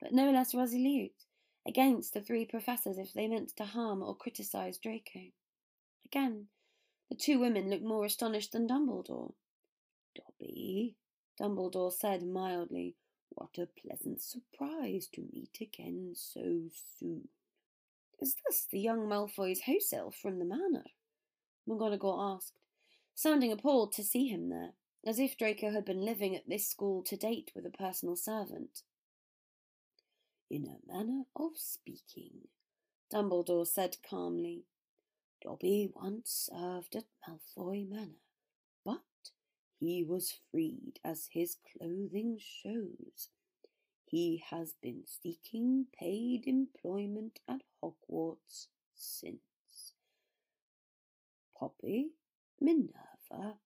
but 0.00 0.12
no 0.12 0.30
less 0.30 0.54
resolute, 0.54 1.24
against 1.66 2.14
the 2.14 2.20
three 2.20 2.44
professors 2.44 2.98
if 2.98 3.12
they 3.12 3.26
meant 3.26 3.56
to 3.56 3.64
harm 3.64 4.02
or 4.02 4.14
criticise 4.14 4.78
Draco. 4.78 5.32
Again, 6.04 6.46
the 7.10 7.16
two 7.16 7.40
women 7.40 7.68
looked 7.70 7.84
more 7.84 8.04
astonished 8.04 8.52
than 8.52 8.68
Dumbledore. 8.68 9.32
Dobby, 10.14 10.96
Dumbledore 11.40 11.92
said 11.92 12.22
mildly, 12.22 12.96
what 13.38 13.56
a 13.56 13.68
pleasant 13.80 14.20
surprise 14.20 15.06
to 15.14 15.20
meet 15.32 15.58
again 15.60 16.12
so 16.16 16.68
soon. 16.98 17.28
Is 18.20 18.34
this 18.44 18.66
the 18.68 18.80
young 18.80 19.06
Malfoy's 19.08 19.62
house 19.62 19.92
elf 19.92 20.16
from 20.16 20.40
the 20.40 20.44
manor? 20.44 20.86
McGonagall 21.68 22.34
asked, 22.36 22.58
sounding 23.14 23.52
appalled 23.52 23.92
to 23.92 24.02
see 24.02 24.26
him 24.26 24.48
there, 24.48 24.72
as 25.06 25.20
if 25.20 25.38
Draco 25.38 25.70
had 25.70 25.84
been 25.84 26.04
living 26.04 26.34
at 26.34 26.48
this 26.48 26.66
school 26.66 27.04
to 27.04 27.16
date 27.16 27.52
with 27.54 27.64
a 27.64 27.70
personal 27.70 28.16
servant. 28.16 28.82
In 30.50 30.66
a 30.66 30.92
manner 30.92 31.22
of 31.36 31.52
speaking, 31.54 32.48
Dumbledore 33.12 33.68
said 33.68 33.98
calmly, 34.08 34.64
Dobby 35.44 35.92
once 35.94 36.50
served 36.52 36.96
at 36.96 37.04
Malfoy 37.28 37.88
Manor, 37.88 38.18
he 39.78 40.02
was 40.02 40.34
freed, 40.50 40.98
as 41.04 41.28
his 41.32 41.56
clothing 41.72 42.38
shows. 42.38 43.28
He 44.04 44.42
has 44.50 44.74
been 44.82 45.04
seeking 45.06 45.86
paid 45.98 46.46
employment 46.46 47.40
at 47.46 47.62
Hogwarts 47.82 48.66
since. 48.94 49.40
Poppy, 51.58 52.10
Minerva, 52.60 53.58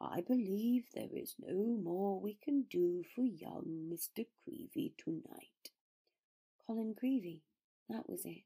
I 0.00 0.20
believe 0.20 0.84
there 0.94 1.08
is 1.12 1.34
no 1.38 1.78
more 1.82 2.20
we 2.20 2.34
can 2.34 2.64
do 2.70 3.02
for 3.14 3.22
young 3.22 3.90
Mr. 3.90 4.26
Creevey 4.44 4.92
tonight. 4.98 5.70
Colin 6.66 6.94
Creevey, 6.94 7.40
that 7.88 8.08
was 8.08 8.24
it. 8.24 8.44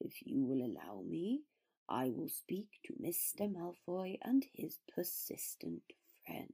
If 0.00 0.26
you 0.26 0.44
will 0.44 0.64
allow 0.66 1.02
me, 1.02 1.42
I 1.88 2.10
will 2.10 2.28
speak 2.28 2.80
to 2.84 2.94
Mr. 2.94 3.48
Malfoy 3.50 4.18
and 4.22 4.44
his 4.52 4.78
persistent 4.92 5.82
friend. 6.26 6.52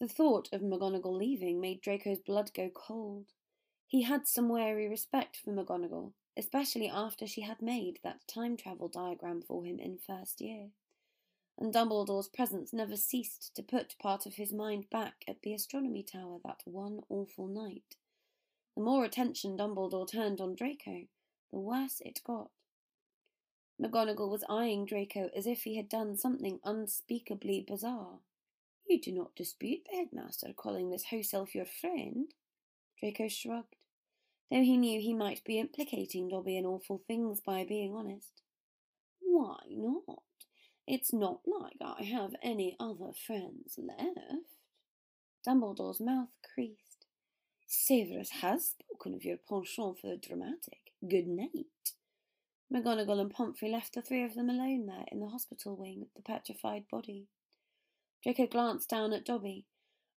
The 0.00 0.08
thought 0.08 0.48
of 0.52 0.60
McGonagall 0.60 1.16
leaving 1.16 1.60
made 1.60 1.80
Draco's 1.80 2.18
blood 2.18 2.50
go 2.54 2.70
cold. 2.74 3.26
He 3.86 4.02
had 4.02 4.26
some 4.26 4.48
wary 4.48 4.88
respect 4.88 5.36
for 5.36 5.52
McGonagall, 5.52 6.12
especially 6.36 6.88
after 6.88 7.26
she 7.26 7.42
had 7.42 7.62
made 7.62 8.00
that 8.02 8.26
time 8.26 8.56
travel 8.56 8.88
diagram 8.88 9.42
for 9.42 9.64
him 9.64 9.78
in 9.78 9.98
first 9.98 10.40
year. 10.40 10.70
And 11.58 11.72
Dumbledore's 11.72 12.28
presence 12.28 12.72
never 12.72 12.96
ceased 12.96 13.52
to 13.54 13.62
put 13.62 13.94
part 14.00 14.26
of 14.26 14.34
his 14.34 14.52
mind 14.52 14.90
back 14.90 15.24
at 15.28 15.42
the 15.42 15.54
astronomy 15.54 16.02
tower 16.02 16.38
that 16.44 16.62
one 16.64 17.00
awful 17.08 17.46
night. 17.46 17.96
The 18.76 18.82
more 18.82 19.04
attention 19.04 19.56
Dumbledore 19.56 20.10
turned 20.10 20.40
on 20.40 20.56
Draco, 20.56 21.06
the 21.52 21.60
worse 21.60 22.02
it 22.04 22.20
got. 22.26 22.50
McGonagall 23.80 24.30
was 24.30 24.44
eyeing 24.48 24.84
Draco 24.84 25.30
as 25.36 25.46
if 25.46 25.62
he 25.62 25.76
had 25.76 25.88
done 25.88 26.16
something 26.16 26.58
unspeakably 26.64 27.64
bizarre. 27.66 28.18
You 28.86 29.00
do 29.00 29.12
not 29.12 29.34
dispute 29.34 29.80
the 29.90 29.96
headmaster 29.96 30.52
calling 30.54 30.90
this 30.90 31.04
house 31.04 31.32
elf 31.32 31.54
your 31.54 31.66
friend? 31.66 32.32
Draco 33.00 33.28
shrugged, 33.28 33.76
though 34.50 34.62
he 34.62 34.76
knew 34.76 35.00
he 35.00 35.14
might 35.14 35.42
be 35.44 35.58
implicating 35.58 36.28
Dobby 36.28 36.56
in 36.56 36.66
awful 36.66 37.02
things 37.06 37.40
by 37.40 37.64
being 37.64 37.94
honest. 37.94 38.42
Why 39.20 39.58
not? 39.70 40.22
It's 40.86 41.12
not 41.12 41.40
like 41.46 41.76
I 41.80 42.04
have 42.04 42.34
any 42.42 42.76
other 42.78 43.12
friends 43.26 43.78
left. 43.78 44.18
Dumbledore's 45.46 46.00
mouth 46.00 46.28
creased. 46.54 47.06
Severus 47.66 48.30
has 48.42 48.68
spoken 48.68 49.14
of 49.14 49.24
your 49.24 49.38
penchant 49.38 49.98
for 49.98 50.08
the 50.08 50.16
dramatic. 50.16 50.92
Good 51.08 51.26
night. 51.26 51.92
McGonagall 52.72 53.20
and 53.20 53.30
Pomfrey 53.30 53.70
left 53.70 53.94
the 53.94 54.02
three 54.02 54.24
of 54.24 54.34
them 54.34 54.50
alone 54.50 54.86
there 54.86 55.04
in 55.10 55.20
the 55.20 55.28
hospital 55.28 55.76
wing 55.76 56.00
with 56.00 56.14
the 56.14 56.22
petrified 56.22 56.84
body. 56.90 57.26
Draco 58.24 58.46
glanced 58.46 58.88
down 58.88 59.12
at 59.12 59.26
Dobby, 59.26 59.66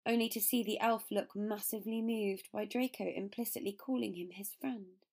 only 0.06 0.30
to 0.30 0.40
see 0.40 0.64
the 0.64 0.80
elf 0.80 1.08
look 1.12 1.36
massively 1.36 2.02
moved 2.02 2.48
by 2.54 2.64
Draco 2.64 3.04
implicitly 3.04 3.74
calling 3.74 4.14
him 4.14 4.30
his 4.32 4.56
friend. 4.62 5.04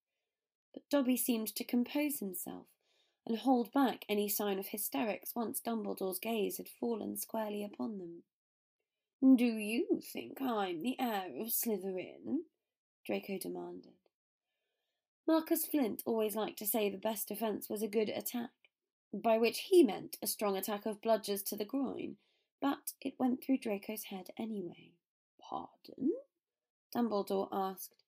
But 0.72 0.88
Dobby 0.88 1.16
seemed 1.16 1.48
to 1.56 1.64
compose 1.64 2.20
himself 2.20 2.66
and 3.26 3.38
hold 3.38 3.72
back 3.72 4.04
any 4.08 4.28
sign 4.28 4.60
of 4.60 4.68
hysterics 4.68 5.34
once 5.34 5.60
Dumbledore's 5.60 6.20
gaze 6.20 6.58
had 6.58 6.68
fallen 6.68 7.16
squarely 7.16 7.64
upon 7.64 7.98
them. 7.98 8.22
Do 9.36 9.44
you 9.44 10.00
think 10.00 10.40
I'm 10.40 10.80
the 10.82 10.94
heir 11.00 11.32
of 11.40 11.48
Slytherin? 11.48 12.42
Draco 13.04 13.38
demanded. 13.38 13.94
Marcus 15.26 15.66
Flint 15.66 16.04
always 16.06 16.36
liked 16.36 16.60
to 16.60 16.66
say 16.66 16.88
the 16.88 16.96
best 16.96 17.26
defence 17.26 17.68
was 17.68 17.82
a 17.82 17.88
good 17.88 18.10
attack, 18.10 18.50
by 19.12 19.36
which 19.36 19.70
he 19.70 19.82
meant 19.82 20.16
a 20.22 20.28
strong 20.28 20.56
attack 20.56 20.86
of 20.86 21.00
bludgers 21.00 21.42
to 21.46 21.56
the 21.56 21.64
groin, 21.64 22.18
but 22.64 22.94
it 23.02 23.12
went 23.18 23.44
through 23.44 23.58
Draco's 23.58 24.04
head 24.04 24.28
anyway. 24.38 24.92
Pardon? 25.38 26.12
Dumbledore 26.96 27.50
asked, 27.52 28.04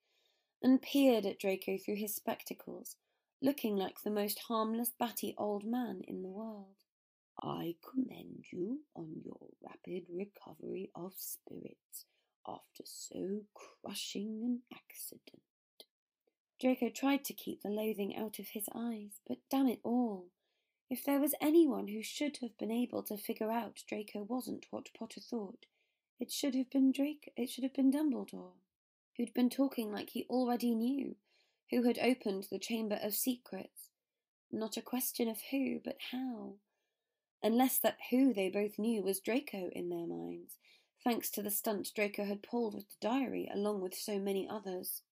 and 0.62 0.80
peered 0.80 1.26
at 1.26 1.38
Draco 1.38 1.76
through 1.76 1.96
his 1.96 2.14
spectacles, 2.14 2.96
looking 3.42 3.76
like 3.76 4.00
the 4.00 4.10
most 4.10 4.38
harmless 4.48 4.90
batty 4.98 5.34
old 5.36 5.62
man 5.62 6.00
in 6.08 6.22
the 6.22 6.30
world. 6.30 6.76
I 7.38 7.74
commend 7.92 8.46
you 8.50 8.78
on 8.94 9.20
your 9.22 9.48
rapid 9.62 10.06
recovery 10.10 10.90
of 10.94 11.12
spirits 11.18 12.06
after 12.48 12.84
so 12.86 13.42
crushing 13.82 14.40
an 14.42 14.62
accident. 14.72 15.42
Draco 16.58 16.88
tried 16.88 17.26
to 17.26 17.34
keep 17.34 17.60
the 17.60 17.68
loathing 17.68 18.16
out 18.16 18.38
of 18.38 18.48
his 18.48 18.70
eyes, 18.74 19.20
but 19.28 19.36
damn 19.50 19.68
it 19.68 19.80
all. 19.84 20.28
If 20.88 21.04
there 21.04 21.20
was 21.20 21.34
anyone 21.40 21.88
who 21.88 22.02
should 22.02 22.38
have 22.38 22.56
been 22.58 22.70
able 22.70 23.02
to 23.04 23.16
figure 23.16 23.50
out 23.50 23.82
Draco 23.88 24.22
wasn't 24.22 24.66
what 24.70 24.92
Potter 24.96 25.20
thought, 25.20 25.66
it 26.20 26.30
should 26.30 26.54
have 26.54 26.70
been 26.70 26.92
Draco. 26.92 27.32
It 27.36 27.50
should 27.50 27.64
have 27.64 27.74
been 27.74 27.90
Dumbledore, 27.90 28.52
who'd 29.16 29.34
been 29.34 29.50
talking 29.50 29.90
like 29.90 30.10
he 30.10 30.26
already 30.30 30.74
knew, 30.74 31.16
who 31.70 31.82
had 31.82 31.98
opened 31.98 32.46
the 32.50 32.58
Chamber 32.58 33.00
of 33.02 33.14
Secrets. 33.14 33.90
Not 34.52 34.76
a 34.76 34.82
question 34.82 35.28
of 35.28 35.38
who, 35.50 35.80
but 35.84 35.98
how. 36.12 36.54
Unless 37.42 37.78
that 37.78 37.98
who 38.10 38.32
they 38.32 38.48
both 38.48 38.78
knew 38.78 39.02
was 39.02 39.20
Draco 39.20 39.70
in 39.72 39.88
their 39.88 40.06
minds, 40.06 40.54
thanks 41.02 41.30
to 41.30 41.42
the 41.42 41.50
stunt 41.50 41.90
Draco 41.94 42.24
had 42.24 42.42
pulled 42.42 42.74
with 42.74 42.88
the 42.88 43.08
diary 43.08 43.50
along 43.52 43.80
with 43.80 43.94
so 43.94 44.18
many 44.20 44.48
others. 44.48 45.02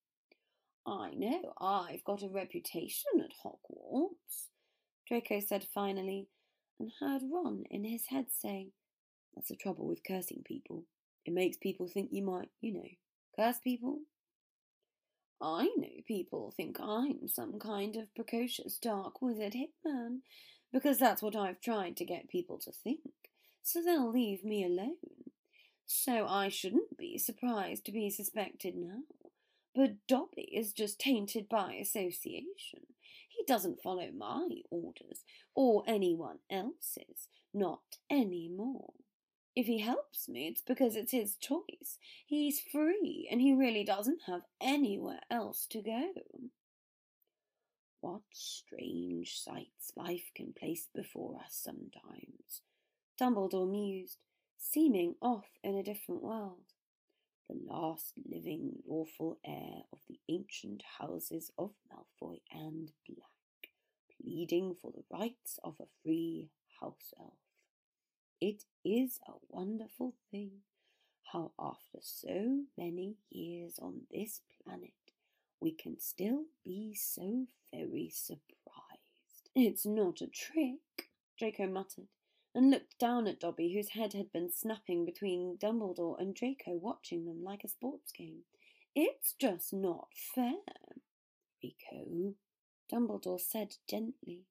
I 0.86 1.10
know 1.14 1.52
I've 1.60 2.04
got 2.04 2.22
a 2.22 2.28
reputation 2.28 3.20
at 3.20 3.32
Hogwarts, 3.44 4.50
Draco 5.06 5.40
said 5.40 5.66
finally, 5.75 6.28
and 6.78 6.90
heard 7.00 7.23
Ron 7.30 7.64
in 7.70 7.84
his 7.84 8.06
head 8.06 8.26
say, 8.30 8.68
That's 9.34 9.49
the 9.49 9.56
trouble 9.56 9.87
with 9.87 10.04
cursing 10.06 10.42
people. 10.44 10.84
It 11.25 11.32
makes 11.32 11.56
people 11.56 11.88
think 11.88 12.11
you 12.12 12.23
might, 12.23 12.49
you 12.61 12.75
know, 12.75 12.88
curse 13.37 13.58
people. 13.58 14.00
I 15.40 15.64
know 15.76 15.88
people 16.06 16.52
think 16.56 16.78
I'm 16.80 17.28
some 17.28 17.58
kind 17.58 17.96
of 17.96 18.14
precocious 18.14 18.78
dark 18.78 19.20
wizard 19.20 19.54
hitman, 19.54 20.20
because 20.73 20.99
that's 20.99 21.23
what 21.23 21.37
I've 21.37 21.61
tried 21.61 21.96
to 21.99 22.04
get 22.04 22.28
people 22.28 22.58
to 22.61 22.73
think, 22.73 23.00
so 23.62 23.82
they'll 23.82 24.11
leave 24.11 24.44
me 24.44 24.64
alone. 24.64 24.96
So 25.87 26.26
I 26.26 26.49
shouldn't 26.49 26.96
be 26.96 27.18
surprised 27.18 27.84
to 27.87 27.92
be 27.92 28.08
suspected 28.08 28.75
now. 28.75 29.00
But 29.75 30.06
Dobby 30.08 30.49
is 30.54 30.73
just 30.73 30.99
tainted 30.99 31.49
by 31.49 31.75
association. 31.75 32.87
He 33.46 33.52
doesn't 33.52 33.82
follow 33.82 34.08
my 34.16 34.48
orders, 34.70 35.22
or 35.54 35.84
anyone 35.86 36.38
else's, 36.50 37.28
not 37.52 37.98
any 38.08 38.48
more. 38.48 38.94
If 39.54 39.66
he 39.66 39.80
helps 39.80 40.30
me, 40.30 40.48
it's 40.48 40.62
because 40.62 40.96
it's 40.96 41.12
his 41.12 41.36
choice. 41.36 41.98
He's 42.24 42.58
free, 42.72 43.28
and 43.30 43.42
he 43.42 43.52
really 43.52 43.84
doesn't 43.84 44.22
have 44.26 44.46
anywhere 44.62 45.20
else 45.30 45.66
to 45.72 45.82
go. 45.82 46.12
What 48.00 48.22
strange 48.32 49.38
sights 49.38 49.92
life 49.94 50.30
can 50.34 50.54
place 50.58 50.88
before 50.94 51.38
us 51.44 51.52
sometimes, 51.62 52.62
Dumbledore 53.20 53.70
mused, 53.70 54.16
seeming 54.56 55.16
off 55.20 55.50
in 55.62 55.76
a 55.76 55.82
different 55.82 56.22
world. 56.22 56.64
The 57.50 57.60
last 57.68 58.14
living 58.26 58.78
lawful 58.88 59.38
heir 59.44 59.82
of 59.92 59.98
the 60.08 60.18
ancient 60.30 60.82
houses 60.98 61.50
of 61.58 61.72
Malfoy 61.92 62.38
and 62.50 62.90
Black, 63.06 63.33
pleading 64.24 64.76
for 64.80 64.90
the 64.92 65.04
rights 65.10 65.58
of 65.62 65.74
a 65.80 65.86
free 66.02 66.48
house 66.80 67.12
elf. 67.18 67.34
It 68.40 68.64
is 68.84 69.20
a 69.26 69.32
wonderful 69.48 70.14
thing 70.30 70.62
how, 71.32 71.52
after 71.58 71.98
so 72.00 72.64
many 72.76 73.16
years 73.30 73.78
on 73.80 74.02
this 74.10 74.40
planet, 74.62 74.92
we 75.60 75.72
can 75.72 75.98
still 75.98 76.44
be 76.64 76.94
so 76.94 77.46
very 77.72 78.10
surprised. 78.12 78.40
It's 79.56 79.86
not 79.86 80.20
a 80.20 80.26
trick, 80.26 81.10
Draco 81.38 81.66
muttered, 81.66 82.08
and 82.54 82.70
looked 82.70 82.98
down 82.98 83.26
at 83.26 83.40
Dobby, 83.40 83.72
whose 83.72 83.90
head 83.90 84.12
had 84.12 84.32
been 84.32 84.50
snapping 84.50 85.04
between 85.04 85.58
Dumbledore 85.58 86.20
and 86.20 86.34
Draco, 86.34 86.72
watching 86.72 87.24
them 87.24 87.42
like 87.44 87.62
a 87.64 87.68
sports 87.68 88.12
game. 88.12 88.42
It's 88.94 89.34
just 89.40 89.72
not 89.72 90.08
fair. 90.34 90.54
Rico, 91.62 92.34
Dumbledore 92.92 93.40
said 93.40 93.76
gently, 93.88 94.46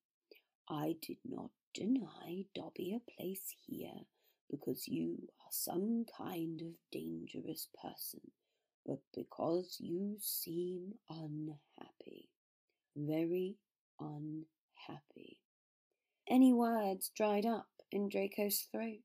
I 0.67 0.95
did 1.01 1.17
not 1.23 1.51
deny 1.73 2.45
Dobby 2.55 2.93
a 2.95 3.11
place 3.11 3.55
here 3.67 4.05
because 4.49 4.87
you 4.87 5.17
are 5.41 5.51
some 5.51 6.05
kind 6.17 6.61
of 6.61 6.73
dangerous 6.91 7.67
person, 7.81 8.21
but 8.85 8.99
because 9.15 9.77
you 9.79 10.17
seem 10.19 10.93
unhappy. 11.09 12.29
Very 12.95 13.57
unhappy. 13.99 15.39
Any 16.27 16.53
words 16.53 17.11
dried 17.15 17.45
up 17.45 17.67
in 17.91 18.09
Draco's 18.09 18.67
throat. 18.71 18.99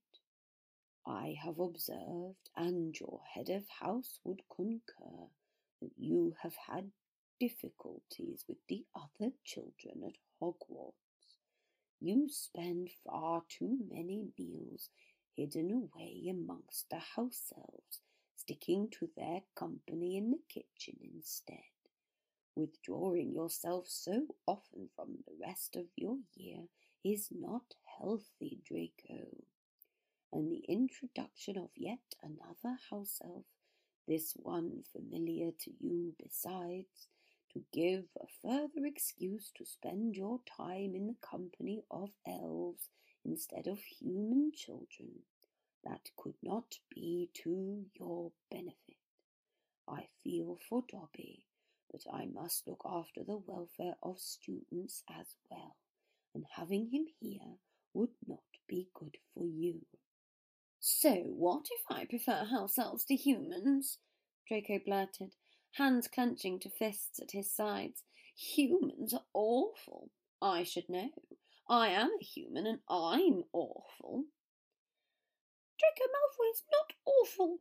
I 1.06 1.36
have 1.42 1.58
observed, 1.58 2.50
and 2.56 2.94
your 2.98 3.20
head 3.34 3.48
of 3.48 3.64
house 3.80 4.20
would 4.24 4.42
concur, 4.54 5.30
that 5.80 5.92
you 5.96 6.34
have 6.42 6.54
had 6.68 6.90
difficulties 7.40 8.44
with 8.48 8.58
the 8.68 8.84
other 8.94 9.32
children 9.44 10.02
at 10.06 10.16
Hogwarts. 10.40 10.94
You 12.00 12.28
spend 12.28 12.90
far 13.04 13.42
too 13.48 13.78
many 13.90 14.28
meals 14.38 14.90
hidden 15.36 15.70
away 15.72 16.28
amongst 16.30 16.90
the 16.90 16.98
house 16.98 17.52
elves, 17.56 18.00
sticking 18.36 18.88
to 18.98 19.08
their 19.16 19.42
company 19.54 20.16
in 20.16 20.30
the 20.30 20.40
kitchen 20.48 20.98
instead. 21.02 21.62
Withdrawing 22.56 23.32
yourself 23.32 23.86
so 23.88 24.26
often 24.46 24.88
from 24.96 25.18
the 25.26 25.34
rest 25.40 25.76
of 25.76 25.86
your 25.96 26.18
year 26.34 26.64
is 27.04 27.28
not 27.30 27.74
healthy, 27.98 28.58
Draco. 28.66 29.28
And 30.32 30.50
the 30.50 30.64
introduction 30.68 31.56
of 31.56 31.70
yet 31.76 32.14
another 32.22 32.76
house 32.90 33.20
elf, 33.24 33.44
this 34.06 34.34
one 34.36 34.82
familiar 34.92 35.50
to 35.52 35.70
you 35.80 36.14
besides, 36.18 37.06
to 37.58 37.64
give 37.78 38.04
a 38.20 38.26
further 38.42 38.86
excuse 38.86 39.50
to 39.56 39.64
spend 39.64 40.14
your 40.14 40.40
time 40.56 40.94
in 40.94 41.06
the 41.06 41.28
company 41.28 41.82
of 41.90 42.10
elves 42.26 42.88
instead 43.24 43.66
of 43.66 43.78
human 44.00 44.52
children. 44.54 45.24
That 45.84 46.10
could 46.16 46.34
not 46.42 46.74
be 46.94 47.30
to 47.42 47.84
your 47.98 48.32
benefit. 48.50 48.96
I 49.88 50.08
feel 50.22 50.58
for 50.68 50.84
Dobby, 50.90 51.44
but 51.90 52.02
I 52.12 52.26
must 52.26 52.66
look 52.66 52.82
after 52.84 53.24
the 53.24 53.40
welfare 53.46 53.96
of 54.02 54.20
students 54.20 55.02
as 55.08 55.26
well, 55.50 55.76
and 56.34 56.44
having 56.54 56.90
him 56.92 57.06
here 57.20 57.56
would 57.94 58.10
not 58.26 58.40
be 58.68 58.88
good 58.94 59.16
for 59.34 59.46
you. 59.46 59.80
So, 60.78 61.14
what 61.14 61.66
if 61.70 61.96
I 61.96 62.04
prefer 62.04 62.44
house 62.44 62.78
elves 62.78 63.04
to 63.06 63.16
humans? 63.16 63.98
Draco 64.46 64.78
blurted, 64.84 65.34
hands 65.72 66.08
clenching 66.08 66.58
to 66.60 66.70
fists 66.70 67.20
at 67.20 67.32
his 67.32 67.50
sides. 67.50 68.02
Humans 68.36 69.14
are 69.14 69.24
awful. 69.34 70.10
I 70.40 70.62
should 70.62 70.88
know. 70.88 71.10
I 71.68 71.88
am 71.88 72.10
a 72.20 72.24
human 72.24 72.66
and 72.66 72.78
I'm 72.88 73.44
awful. 73.52 74.24
Draco 75.78 76.10
Malfoy 76.10 76.50
is 76.52 76.62
not 76.72 76.92
awful, 77.04 77.58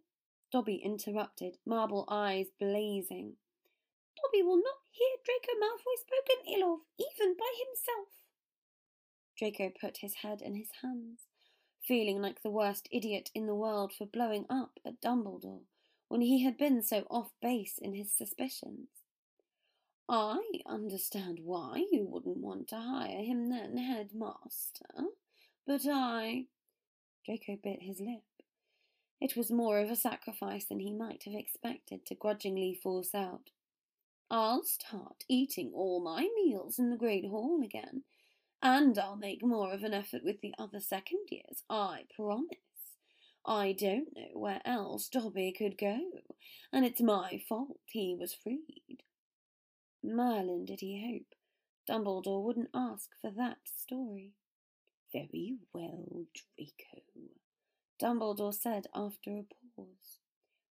Dobby 0.51 0.77
interrupted, 0.77 1.57
marble 1.65 2.05
eyes 2.07 2.47
blazing. 2.59 3.35
Dobby 4.15 4.43
will 4.43 4.57
not 4.57 4.79
hear 4.89 5.17
Draco 5.23 5.59
Malfoy 5.59 5.97
spoken 5.99 6.53
ill 6.53 6.73
of, 6.73 6.79
even 6.97 7.35
by 7.37 7.53
himself. 7.57 8.07
Draco 9.37 9.71
put 9.79 9.97
his 9.97 10.15
head 10.15 10.41
in 10.41 10.55
his 10.55 10.69
hands, 10.81 11.27
feeling 11.83 12.21
like 12.21 12.41
the 12.41 12.49
worst 12.49 12.87
idiot 12.91 13.29
in 13.35 13.45
the 13.45 13.53
world 13.53 13.93
for 13.93 14.05
blowing 14.07 14.45
up 14.49 14.79
at 14.85 15.01
Dumbledore 15.01 15.65
when 16.07 16.21
he 16.21 16.43
had 16.43 16.57
been 16.57 16.81
so 16.81 17.05
off 17.09 17.31
base 17.41 17.77
in 17.77 17.93
his 17.93 18.11
suspicions. 18.11 18.87
I 20.09 20.39
understand 20.65 21.39
why 21.43 21.85
you 21.91 22.05
wouldn't 22.05 22.37
want 22.37 22.69
to 22.69 22.77
hire 22.77 23.23
him 23.23 23.49
then, 23.49 23.77
headmaster, 23.77 24.85
but 25.65 25.81
I. 25.85 26.45
Draco 27.25 27.57
bit 27.61 27.81
his 27.81 27.99
lip. 27.99 28.23
It 29.19 29.35
was 29.35 29.51
more 29.51 29.79
of 29.79 29.89
a 29.89 29.95
sacrifice 29.95 30.65
than 30.65 30.79
he 30.79 30.93
might 30.93 31.23
have 31.23 31.33
expected 31.33 32.05
to 32.05 32.15
grudgingly 32.15 32.79
force 32.81 33.13
out. 33.13 33.49
I'll 34.29 34.63
start 34.63 35.23
eating 35.27 35.71
all 35.73 36.01
my 36.01 36.29
meals 36.35 36.79
in 36.79 36.89
the 36.89 36.97
Great 36.97 37.25
Hall 37.25 37.61
again, 37.63 38.03
and 38.61 38.97
I'll 38.97 39.17
make 39.17 39.43
more 39.43 39.73
of 39.73 39.83
an 39.83 39.93
effort 39.93 40.23
with 40.23 40.41
the 40.41 40.53
other 40.57 40.79
second 40.79 41.19
years, 41.29 41.63
I 41.69 42.03
promise. 42.15 42.66
I 43.47 43.71
don't 43.71 44.09
know 44.13 44.27
where 44.33 44.61
else 44.65 45.07
Dobby 45.07 45.53
could 45.57 45.77
go, 45.77 45.97
and 46.73 46.83
it's 46.83 46.99
my 47.01 47.41
fault 47.47 47.79
he 47.85 48.13
was 48.13 48.33
freed. 48.33 49.03
Merlin, 50.03 50.65
did 50.65 50.81
he 50.81 51.01
hope? 51.01 51.33
Dumbledore 51.89 52.43
wouldn't 52.43 52.71
ask 52.73 53.09
for 53.21 53.31
that 53.31 53.59
story. 53.63 54.33
Very 55.13 55.55
well, 55.73 56.25
Draco, 56.35 57.01
Dumbledore 58.01 58.53
said 58.53 58.87
after 58.93 59.31
a 59.37 59.45
pause. 59.75 60.19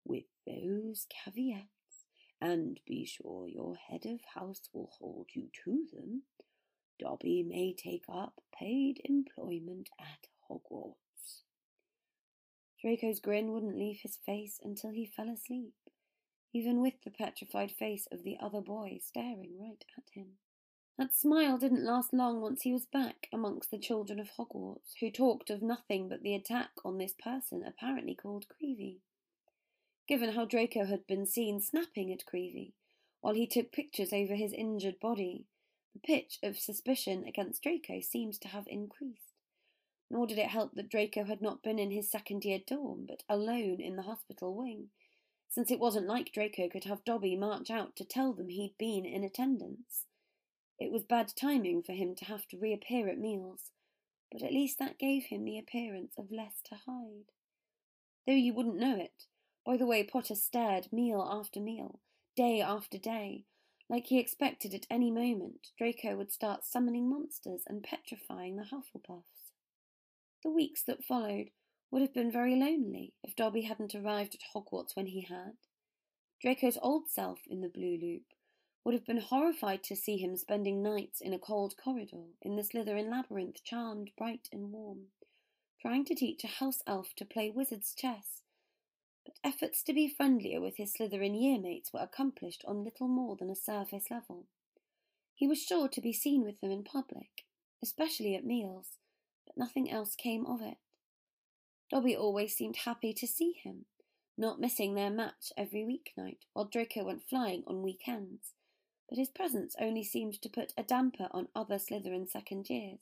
With 0.06 0.26
those 0.46 1.08
caveats, 1.10 2.06
and 2.40 2.80
be 2.86 3.04
sure 3.04 3.48
your 3.48 3.76
head 3.76 4.06
of 4.06 4.20
house 4.36 4.70
will 4.74 4.92
hold 5.00 5.28
you 5.34 5.50
to 5.66 5.88
them, 5.92 6.22
Dobby 7.00 7.42
may 7.42 7.74
take 7.74 8.06
up 8.08 8.36
paid 8.54 9.02
employment 9.06 9.90
at 10.00 10.28
Hogwarts. 10.48 11.09
Draco's 12.82 13.20
grin 13.20 13.52
wouldn't 13.52 13.78
leave 13.78 14.00
his 14.02 14.18
face 14.18 14.60
until 14.64 14.92
he 14.92 15.06
fell 15.06 15.30
asleep, 15.30 15.74
even 16.54 16.82
with 16.82 17.02
the 17.04 17.12
petrified 17.12 17.72
face 17.72 18.08
of 18.12 18.24
the 18.24 18.38
other 18.40 18.62
boy 18.62 19.00
staring 19.04 19.60
right 19.60 19.84
at 19.98 20.10
him. 20.14 20.38
That 20.98 21.16
smile 21.16 21.58
didn't 21.58 21.86
last 21.86 22.14
long 22.14 22.42
once 22.42 22.64
he 22.64 22.74
was 22.74 22.86
back 22.86 23.30
amongst 23.32 23.72
the 23.72 23.78
children 23.78 24.20
of 24.20 24.32
Hogwarts, 24.32 24.96
who 25.00 25.10
talked 25.10 25.50
of 25.50 25.62
nothing 25.62 26.10
but 26.10 26.24
the 26.24 26.36
attack 26.36 26.72
on 26.84 26.98
this 26.98 27.14
person 27.14 27.64
apparently 27.66 28.16
called 28.16 28.48
Creevey. 28.50 29.00
Given 30.08 30.34
how 30.34 30.46
Draco 30.46 30.86
had 30.86 31.08
been 31.08 31.26
seen 31.26 31.62
snapping 31.62 32.12
at 32.12 32.26
Creevey 32.26 32.74
while 33.22 33.34
he 33.34 33.48
took 33.48 33.72
pictures 33.72 34.12
over 34.12 34.36
his 34.36 34.54
injured 34.54 35.00
body, 35.00 35.46
the 35.94 36.00
pitch 36.00 36.40
of 36.44 36.58
suspicion 36.58 37.24
against 37.26 37.64
Draco 37.64 38.02
seemed 38.02 38.40
to 38.42 38.50
have 38.50 38.68
increased. 38.68 39.29
Nor 40.10 40.28
did 40.28 40.40
it 40.40 40.48
help 40.48 40.74
that 40.74 40.90
Draco 40.90 41.24
had 41.24 41.42
not 41.42 41.62
been 41.62 41.78
in 41.78 41.92
his 41.92 42.10
second 42.10 42.44
year 42.44 42.60
dorm, 42.66 43.06
but 43.08 43.24
alone 43.30 43.80
in 43.80 43.96
the 43.96 44.04
hospital 44.04 44.56
wing, 44.56 44.90
since 45.50 45.72
it 45.72 45.80
wasn't 45.80 46.08
like 46.08 46.32
Draco 46.32 46.68
could 46.70 46.86
have 46.86 47.04
Dobby 47.04 47.36
march 47.36 47.70
out 47.70 47.96
to 47.98 48.06
tell 48.06 48.34
them 48.34 48.50
he'd 48.50 48.78
been 48.78 49.06
in 49.06 49.24
attendance. 49.24 50.06
It 50.80 50.92
was 50.92 51.04
bad 51.04 51.34
timing 51.36 51.84
for 51.84 51.94
him 51.94 52.16
to 52.16 52.26
have 52.26 52.48
to 52.48 52.58
reappear 52.58 53.10
at 53.10 53.20
meals, 53.20 53.72
but 54.32 54.42
at 54.42 54.54
least 54.54 54.80
that 54.80 54.98
gave 54.98 55.26
him 55.26 55.44
the 55.44 55.58
appearance 55.58 56.14
of 56.18 56.32
less 56.32 56.62
to 56.66 56.76
hide. 56.76 57.32
Though 58.26 58.34
you 58.34 58.54
wouldn't 58.54 58.78
know 58.78 58.96
it, 58.96 59.26
by 59.66 59.76
the 59.78 59.86
way 59.86 60.04
Potter 60.04 60.36
stared 60.36 60.92
meal 60.94 61.28
after 61.30 61.60
meal, 61.60 62.00
day 62.36 62.62
after 62.62 62.98
day, 62.98 63.46
like 63.90 64.06
he 64.08 64.20
expected 64.20 64.74
at 64.74 64.88
any 64.90 65.12
moment 65.12 65.72
Draco 65.78 66.16
would 66.16 66.32
start 66.32 66.64
summoning 66.64 67.10
monsters 67.10 67.64
and 67.68 67.84
petrifying 67.84 68.56
the 68.56 68.64
Hufflepuffs. 68.64 69.49
The 70.44 70.52
weeks 70.52 70.84
that 70.84 71.04
followed 71.04 71.50
would 71.92 72.02
have 72.02 72.14
been 72.14 72.32
very 72.32 72.56
lonely 72.56 73.14
if 73.24 73.36
Dobby 73.36 73.62
hadn't 73.64 73.96
arrived 73.96 74.36
at 74.36 74.54
Hogwarts 74.54 74.96
when 74.96 75.08
he 75.08 75.22
had. 75.22 75.58
Draco's 76.42 76.78
old 76.82 77.10
self 77.10 77.40
in 77.48 77.62
the 77.62 77.68
Blue 77.68 77.98
Loop 77.98 78.24
would 78.86 78.94
have 78.94 79.06
been 79.06 79.20
horrified 79.20 79.84
to 79.84 79.96
see 79.96 80.18
him 80.18 80.38
spending 80.38 80.82
nights 80.82 81.20
in 81.20 81.34
a 81.34 81.40
cold 81.40 81.76
corridor 81.76 82.28
in 82.42 82.56
the 82.56 82.64
Slytherin 82.64 83.10
labyrinth, 83.10 83.64
charmed, 83.64 84.12
bright, 84.18 84.48
and 84.54 84.72
warm, 84.72 85.08
trying 85.82 86.06
to 86.06 86.16
teach 86.16 86.44
a 86.44 86.48
house 86.48 86.82
elf 86.88 87.14
to 87.18 87.26
play 87.26 87.50
wizard's 87.50 87.94
chess. 87.94 88.42
But 89.26 89.40
efforts 89.44 89.84
to 89.84 89.94
be 89.94 90.08
friendlier 90.08 90.62
with 90.62 90.78
his 90.78 90.94
Slytherin 90.94 91.36
year 91.36 91.60
mates 91.60 91.92
were 91.92 92.00
accomplished 92.00 92.64
on 92.66 92.86
little 92.86 93.10
more 93.10 93.36
than 93.36 93.50
a 93.50 93.56
surface 93.56 94.06
level. 94.10 94.46
He 95.36 95.48
was 95.48 95.62
sure 95.62 95.90
to 95.90 96.02
be 96.02 96.14
seen 96.14 96.44
with 96.44 96.62
them 96.62 96.72
in 96.72 96.84
public, 96.84 97.46
especially 97.84 98.36
at 98.36 98.46
meals, 98.46 98.99
but 99.50 99.58
nothing 99.58 99.90
else 99.92 100.16
came 100.16 100.46
of 100.46 100.62
it. 100.62 100.78
Dobby 101.90 102.16
always 102.16 102.56
seemed 102.56 102.78
happy 102.78 103.14
to 103.14 103.28
see 103.28 103.54
him, 103.64 103.86
not 104.38 104.62
missing 104.62 104.94
their 104.94 105.10
match 105.10 105.52
every 105.58 105.82
weeknight 105.82 106.38
while 106.54 106.66
Draco 106.66 107.04
went 107.04 107.28
flying 107.28 107.64
on 107.66 107.82
weekends, 107.82 108.54
but 109.10 109.18
his 109.18 109.30
presence 109.30 109.76
only 109.82 110.04
seemed 110.04 110.40
to 110.42 110.50
put 110.50 110.74
a 110.78 110.84
damper 110.84 111.28
on 111.32 111.48
other 111.56 111.80
Slytherin 111.80 112.30
second 112.30 112.70
years, 112.70 113.00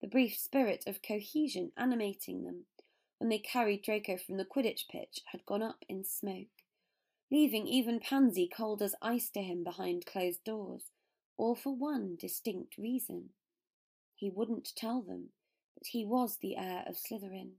the 0.00 0.08
brief 0.08 0.36
spirit 0.38 0.84
of 0.86 1.02
cohesion 1.02 1.72
animating 1.76 2.44
them 2.44 2.64
when 3.18 3.28
they 3.28 3.38
carried 3.38 3.82
Draco 3.82 4.16
from 4.16 4.38
the 4.38 4.44
Quidditch 4.44 4.88
pitch 4.88 5.20
had 5.32 5.44
gone 5.44 5.62
up 5.62 5.84
in 5.88 6.04
smoke, 6.04 6.62
leaving 7.30 7.66
even 7.66 8.00
Pansy 8.00 8.48
cold 8.48 8.80
as 8.80 8.94
ice 9.02 9.28
to 9.30 9.42
him 9.42 9.64
behind 9.64 10.06
closed 10.06 10.44
doors, 10.44 10.84
all 11.36 11.54
for 11.54 11.74
one 11.74 12.16
distinct 12.18 12.78
reason. 12.78 13.30
He 14.14 14.30
wouldn't 14.30 14.74
tell 14.74 15.02
them 15.02 15.30
he 15.86 16.04
was 16.04 16.38
the 16.38 16.56
heir 16.56 16.84
of 16.86 16.96
Slytherin. 16.96 17.52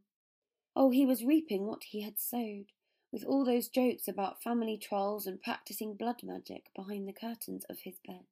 Oh, 0.75 0.91
he 0.91 1.05
was 1.05 1.23
reaping 1.23 1.65
what 1.65 1.83
he 1.85 2.01
had 2.01 2.19
sowed 2.19 2.71
with 3.11 3.23
all 3.23 3.43
those 3.43 3.67
jokes 3.67 4.07
about 4.07 4.41
family 4.41 4.77
trolls 4.77 5.25
and 5.25 5.41
practicing 5.41 5.95
blood 5.95 6.21
magic 6.23 6.69
behind 6.75 7.07
the 7.07 7.13
curtains 7.13 7.65
of 7.69 7.79
his 7.79 7.97
bed. 8.05 8.25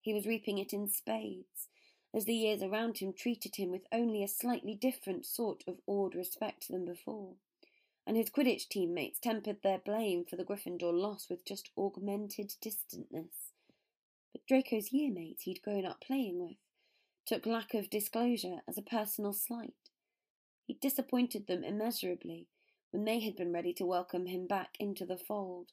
He 0.00 0.14
was 0.14 0.26
reaping 0.26 0.58
it 0.58 0.72
in 0.72 0.88
spades, 0.88 1.68
as 2.14 2.24
the 2.24 2.34
years 2.34 2.62
around 2.62 2.98
him 2.98 3.12
treated 3.12 3.56
him 3.56 3.70
with 3.70 3.86
only 3.92 4.22
a 4.22 4.28
slightly 4.28 4.74
different 4.74 5.26
sort 5.26 5.62
of 5.66 5.80
awed 5.86 6.14
respect 6.14 6.68
than 6.68 6.86
before, 6.86 7.34
and 8.06 8.16
his 8.16 8.30
Quidditch 8.30 8.68
teammates 8.68 9.20
tempered 9.20 9.62
their 9.62 9.78
blame 9.78 10.24
for 10.24 10.36
the 10.36 10.44
Gryffindor 10.44 10.92
loss 10.92 11.28
with 11.28 11.44
just 11.44 11.70
augmented 11.76 12.54
distantness. 12.60 13.52
But 14.32 14.46
Draco's 14.46 14.92
year 14.92 15.12
mates 15.12 15.42
he'd 15.42 15.62
grown 15.62 15.84
up 15.84 16.00
playing 16.00 16.40
with 16.40 16.56
took 17.26 17.46
lack 17.46 17.74
of 17.74 17.90
disclosure 17.90 18.62
as 18.68 18.78
a 18.78 18.82
personal 18.82 19.32
slight. 19.32 19.74
He 20.66 20.74
disappointed 20.80 21.46
them 21.46 21.64
immeasurably 21.64 22.46
when 22.90 23.04
they 23.04 23.20
had 23.20 23.36
been 23.36 23.52
ready 23.52 23.72
to 23.74 23.86
welcome 23.86 24.26
him 24.26 24.46
back 24.46 24.76
into 24.78 25.04
the 25.04 25.16
fold. 25.16 25.72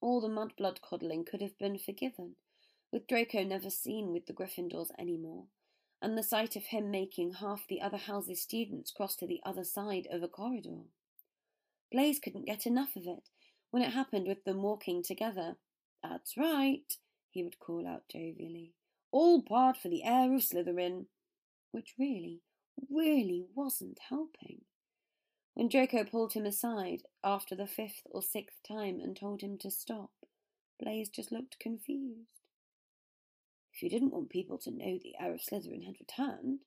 All 0.00 0.20
the 0.20 0.28
mudblood 0.28 0.80
coddling 0.80 1.24
could 1.24 1.40
have 1.40 1.58
been 1.58 1.78
forgiven, 1.78 2.36
with 2.92 3.06
Draco 3.06 3.42
never 3.42 3.70
seen 3.70 4.12
with 4.12 4.26
the 4.26 4.32
Gryffindors 4.32 4.90
any 4.98 5.16
more, 5.16 5.44
and 6.00 6.16
the 6.16 6.22
sight 6.22 6.54
of 6.54 6.66
him 6.66 6.90
making 6.90 7.34
half 7.34 7.66
the 7.68 7.80
other 7.80 7.96
house's 7.96 8.40
students 8.40 8.92
cross 8.92 9.16
to 9.16 9.26
the 9.26 9.40
other 9.44 9.64
side 9.64 10.06
of 10.10 10.22
a 10.22 10.28
corridor. 10.28 10.82
Blaise 11.90 12.20
couldn't 12.20 12.46
get 12.46 12.66
enough 12.66 12.94
of 12.94 13.06
it 13.06 13.28
when 13.70 13.82
it 13.82 13.92
happened 13.92 14.28
with 14.28 14.44
them 14.44 14.62
walking 14.62 15.02
together. 15.02 15.56
That's 16.02 16.36
right, 16.36 16.96
he 17.30 17.42
would 17.42 17.58
call 17.58 17.86
out 17.86 18.04
jovially. 18.08 18.75
All 19.10 19.42
part 19.42 19.76
for 19.76 19.88
the 19.88 20.04
heir 20.04 20.34
of 20.34 20.42
Slytherin. 20.42 21.06
Which 21.72 21.94
really, 21.98 22.40
really 22.90 23.44
wasn't 23.54 23.98
helping. 24.08 24.62
When 25.54 25.68
Draco 25.68 26.04
pulled 26.04 26.32
him 26.32 26.46
aside 26.46 27.02
after 27.24 27.54
the 27.54 27.66
fifth 27.66 28.02
or 28.10 28.22
sixth 28.22 28.58
time 28.66 29.00
and 29.02 29.16
told 29.16 29.42
him 29.42 29.58
to 29.58 29.70
stop, 29.70 30.10
Blaise 30.80 31.08
just 31.08 31.32
looked 31.32 31.58
confused. 31.58 32.28
If 33.72 33.82
you 33.82 33.90
didn't 33.90 34.12
want 34.12 34.30
people 34.30 34.58
to 34.58 34.70
know 34.70 34.98
the 35.02 35.14
heir 35.20 35.34
of 35.34 35.40
Slytherin 35.40 35.84
had 35.84 35.96
returned, 36.00 36.60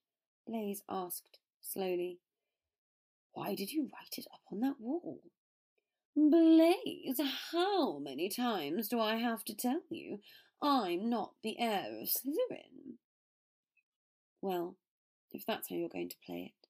Blaise 0.48 0.84
asked 0.90 1.40
slowly, 1.62 2.20
why 3.34 3.56
did 3.56 3.72
you 3.72 3.90
write 3.94 4.18
it 4.18 4.28
up 4.34 4.42
on 4.52 4.60
that 4.60 4.80
wall? 4.80 5.22
Blaise, 6.16 7.20
how 7.52 8.00
many 8.00 8.30
times 8.30 8.88
do 8.88 9.00
I 9.00 9.16
have 9.16 9.44
to 9.46 9.56
tell 9.56 9.82
you 9.90 10.20
I'm 10.62 11.10
not 11.10 11.34
the 11.42 11.60
heir 11.60 12.02
of 12.02 12.10
Slytherin? 12.10 12.98
Well, 14.42 14.76
if 15.32 15.46
that's 15.46 15.70
how 15.70 15.76
you're 15.76 15.90
going 15.90 16.10
to 16.10 16.16
play 16.26 16.54
it, 16.54 16.68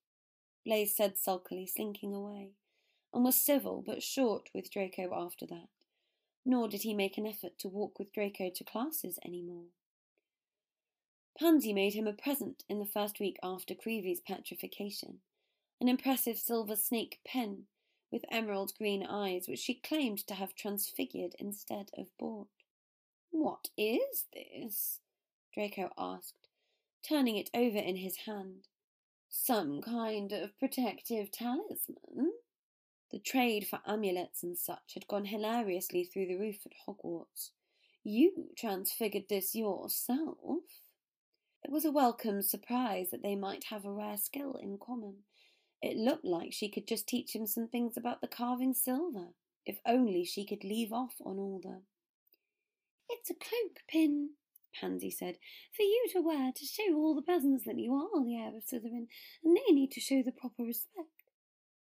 Blaise 0.66 0.96
said 0.96 1.18
sulkily, 1.18 1.66
slinking 1.66 2.14
away, 2.14 2.52
and 3.14 3.24
was 3.24 3.42
civil 3.42 3.84
but 3.86 4.04
short 4.04 4.50
with 4.54 4.72
Draco 4.72 5.10
after 5.14 5.46
that, 5.48 5.70
nor 6.46 6.68
did 6.68 6.82
he 6.82 6.94
make 6.94 7.18
an 7.18 7.26
effort 7.26 7.58
to 7.60 7.68
walk 7.68 7.98
with 7.98 8.14
Draco 8.14 8.52
to 8.54 8.64
classes 8.64 9.18
any 9.26 9.42
more. 9.42 9.70
Pansy 11.40 11.74
made 11.74 11.94
him 11.94 12.06
a 12.06 12.14
present 12.14 12.64
in 12.68 12.80
the 12.80 12.86
first 12.86 13.20
week 13.20 13.38
after 13.42 13.74
Creevey's 13.74 14.20
petrification, 14.20 15.22
an 15.80 15.88
impressive 15.88 16.38
silver 16.38 16.76
snake 16.76 17.20
pen 17.26 17.64
with 18.12 18.26
emerald 18.30 18.74
green 18.78 19.04
eyes, 19.04 19.48
which 19.48 19.60
she 19.60 19.76
claimed 19.76 20.20
to 20.28 20.34
have 20.34 20.54
transfigured 20.54 21.36
instead 21.40 21.90
of 21.98 22.08
bought. 22.18 22.50
What 23.32 23.70
is 23.78 24.26
this? 24.34 25.00
Draco 25.54 25.92
asked, 25.98 26.48
turning 27.08 27.38
it 27.38 27.50
over 27.54 27.78
in 27.78 27.98
his 27.98 28.18
hand. 28.26 28.68
Some 29.30 29.82
kind 29.82 30.32
of 30.32 30.58
protective 30.60 31.32
talisman? 31.32 32.34
The 33.12 33.20
trade 33.20 33.68
for 33.68 33.80
amulets 33.86 34.44
and 34.44 34.58
such 34.58 34.94
had 34.94 35.08
gone 35.08 35.26
hilariously 35.26 36.04
through 36.04 36.28
the 36.28 36.38
roof 36.38 36.66
at 36.66 36.74
Hogwarts. 36.88 37.52
You 38.04 38.50
transfigured 38.58 39.30
this 39.30 39.56
yourself? 39.56 40.64
It 41.64 41.72
was 41.72 41.86
a 41.86 41.92
welcome 41.92 42.42
surprise 42.42 43.12
that 43.12 43.22
they 43.22 43.36
might 43.36 43.66
have 43.66 43.86
a 43.86 43.92
rare 43.92 44.18
skill 44.18 44.60
in 44.62 44.78
common. 44.78 45.24
It 45.82 45.98
looked 45.98 46.26
like 46.26 46.54
she 46.54 46.70
could 46.70 46.88
just 46.88 47.08
teach 47.08 47.36
him 47.36 47.46
some 47.46 47.68
things 47.68 47.98
about 47.98 48.22
the 48.22 48.28
carving 48.28 48.74
silver, 48.74 49.30
if 49.66 49.80
only 49.86 50.26
she 50.26 50.46
could 50.46 50.64
leave 50.64 50.92
off 50.92 51.16
on 51.24 51.38
all 51.38 51.60
the. 51.62 51.82
It's 53.10 53.30
a 53.32 53.34
cloak 53.34 53.80
pin, 53.88 54.32
Pansy 54.80 55.10
said, 55.10 55.38
for 55.76 55.82
you 55.82 56.08
to 56.14 56.22
wear 56.22 56.52
to 56.56 56.66
show 56.66 56.94
all 56.94 57.16
the 57.16 57.24
peasants 57.24 57.66
that 57.66 57.78
you 57.78 57.94
are 57.94 58.24
the 58.24 58.36
heir 58.36 58.56
of 58.56 58.64
Slytherin, 58.64 59.08
and 59.44 59.58
they 59.58 59.74
need 59.74 59.92
to 59.92 60.00
show 60.00 60.22
the 60.24 60.32
proper 60.32 60.64
respect. 60.64 61.08